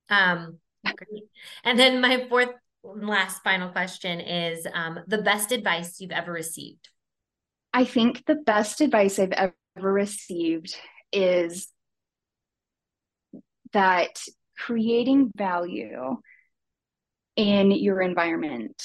Um 0.08 0.58
great. 0.84 1.24
and 1.64 1.78
then 1.78 2.00
my 2.00 2.26
fourth 2.30 2.48
last 2.82 3.42
final 3.42 3.68
question 3.70 4.20
is 4.20 4.66
um, 4.72 5.00
the 5.06 5.18
best 5.18 5.52
advice 5.52 6.00
you've 6.00 6.12
ever 6.12 6.32
received. 6.32 6.88
I 7.74 7.84
think 7.84 8.24
the 8.24 8.36
best 8.36 8.80
advice 8.80 9.18
i've 9.18 9.32
ever 9.32 9.52
received 9.76 10.74
is 11.12 11.68
that 13.72 14.18
creating 14.56 15.30
value 15.36 16.16
in 17.36 17.70
your 17.70 18.00
environment 18.00 18.82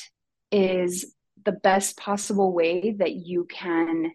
is 0.51 1.13
the 1.45 1.51
best 1.51 1.97
possible 1.97 2.53
way 2.53 2.91
that 2.97 3.13
you 3.13 3.45
can 3.45 4.11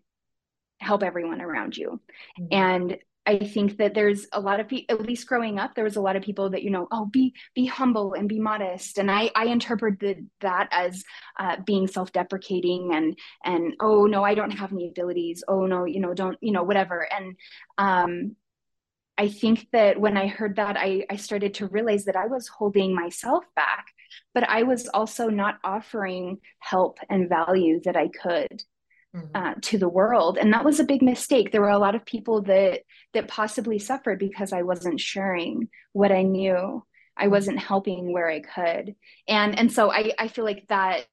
help 0.79 1.03
everyone 1.03 1.41
around 1.41 1.77
you. 1.77 2.01
Mm-hmm. 2.39 2.47
And 2.51 2.99
I 3.27 3.39
think 3.39 3.79
that 3.79 3.95
there's 3.95 4.27
a 4.33 4.41
lot 4.41 4.61
of 4.61 4.69
people, 4.69 4.95
at 4.95 5.07
least 5.07 5.27
growing 5.27 5.59
up, 5.59 5.75
there 5.75 5.85
was 5.85 5.97
a 5.97 6.01
lot 6.03 6.17
of 6.17 6.23
people 6.23 6.51
that, 6.51 6.63
you 6.63 6.69
know, 6.69 6.87
oh, 6.93 7.07
be, 7.07 7.33
be 7.55 7.65
humble 7.65 8.13
and 8.13 8.29
be 8.29 8.39
modest. 8.39 8.99
And 8.99 9.11
I, 9.11 9.31
I 9.35 9.47
interpreted 9.47 10.29
that 10.43 10.69
as 10.71 11.03
uh, 11.41 11.57
being 11.65 11.87
self-deprecating 11.87 12.91
and, 12.93 13.19
and, 13.43 13.75
oh 13.81 14.05
no, 14.05 14.23
I 14.23 14.35
don't 14.35 14.51
have 14.51 14.73
any 14.73 14.89
abilities. 14.89 15.43
Oh 15.49 15.65
no, 15.65 15.87
you 15.87 16.01
know, 16.01 16.13
don't, 16.13 16.37
you 16.43 16.53
know, 16.53 16.65
whatever. 16.65 17.09
And, 17.11 17.37
um, 17.79 18.37
I 19.17 19.29
think 19.29 19.69
that 19.73 20.01
when 20.01 20.17
I 20.17 20.27
heard 20.27 20.57
that, 20.57 20.77
I, 20.77 21.07
I 21.09 21.17
started 21.17 21.55
to 21.55 21.69
realize 21.69 22.05
that 22.07 22.17
I 22.17 22.27
was 22.27 22.49
holding 22.49 22.95
myself 22.95 23.45
back, 23.55 23.87
but 24.35 24.49
I 24.49 24.65
was 24.65 24.89
also 24.89 25.29
not 25.29 25.59
offering 25.63 26.39
help 26.59 26.99
and 27.09 27.29
value 27.29 27.81
that 27.85 27.97
I 27.97 28.09
could. 28.09 28.63
Mm-hmm. 29.15 29.29
Uh, 29.33 29.55
to 29.63 29.79
the 29.79 29.89
world 29.89 30.39
and 30.39 30.53
that 30.53 30.65
was 30.65 30.81
a 30.81 30.85
big 30.85 31.01
mistake 31.01 31.53
there 31.53 31.61
were 31.61 31.69
a 31.69 31.79
lot 31.79 31.95
of 31.95 32.05
people 32.05 32.43
that 32.43 32.81
that 33.13 33.29
possibly 33.29 33.79
suffered 33.79 34.19
because 34.19 34.53
i 34.53 34.63
wasn't 34.63 34.99
sharing 34.99 35.69
what 35.93 36.11
i 36.11 36.23
knew 36.23 36.83
I 37.17 37.29
wasn't 37.29 37.59
helping 37.59 38.13
where 38.13 38.29
I 38.29 38.41
could. 38.41 38.97
And 39.29 39.59
and 39.59 39.73
so 39.73 39.91
I 39.91 40.13
I 40.19 40.29
feel 40.29 40.45
like 40.45 40.67
that 40.69 41.07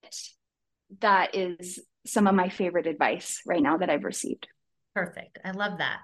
that 1.00 1.36
is 1.36 1.80
some 2.06 2.28
of 2.28 2.36
my 2.36 2.50
favorite 2.50 2.88
advice 2.88 3.42
right 3.46 3.62
now 3.62 3.78
that 3.78 3.90
I've 3.90 4.04
received. 4.04 4.48
Perfect. 4.96 5.40
I 5.46 5.52
love 5.52 5.78
that. 5.78 6.00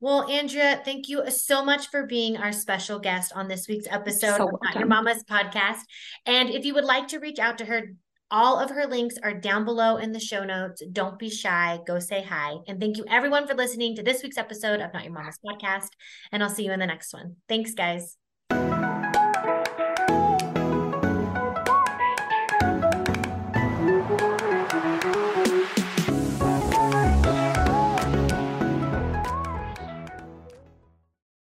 Well, 0.00 0.28
Andrea, 0.30 0.80
thank 0.84 1.08
you 1.08 1.30
so 1.30 1.64
much 1.64 1.88
for 1.88 2.06
being 2.06 2.36
our 2.36 2.52
special 2.52 2.98
guest 2.98 3.32
on 3.34 3.48
this 3.48 3.68
week's 3.68 3.86
episode 3.88 4.36
so 4.36 4.48
of 4.48 4.54
Not 4.62 4.76
Your 4.76 4.86
Momma's 4.86 5.24
podcast. 5.24 5.80
And 6.26 6.50
if 6.50 6.64
you 6.64 6.74
would 6.74 6.84
like 6.84 7.08
to 7.08 7.18
reach 7.18 7.38
out 7.38 7.58
to 7.58 7.64
her, 7.64 7.92
all 8.30 8.58
of 8.58 8.70
her 8.70 8.86
links 8.86 9.16
are 9.22 9.34
down 9.34 9.64
below 9.64 9.96
in 9.96 10.12
the 10.12 10.20
show 10.20 10.44
notes. 10.44 10.82
Don't 10.92 11.18
be 11.18 11.30
shy. 11.30 11.78
Go 11.86 11.98
say 11.98 12.22
hi. 12.22 12.56
And 12.66 12.80
thank 12.80 12.96
you, 12.96 13.04
everyone, 13.08 13.46
for 13.46 13.54
listening 13.54 13.94
to 13.96 14.02
this 14.02 14.22
week's 14.22 14.38
episode 14.38 14.80
of 14.80 14.92
Not 14.92 15.04
Your 15.04 15.12
Momma's 15.12 15.38
podcast. 15.44 15.88
And 16.32 16.42
I'll 16.42 16.50
see 16.50 16.64
you 16.64 16.72
in 16.72 16.80
the 16.80 16.86
next 16.86 17.12
one. 17.12 17.36
Thanks, 17.48 17.74
guys. 17.74 18.16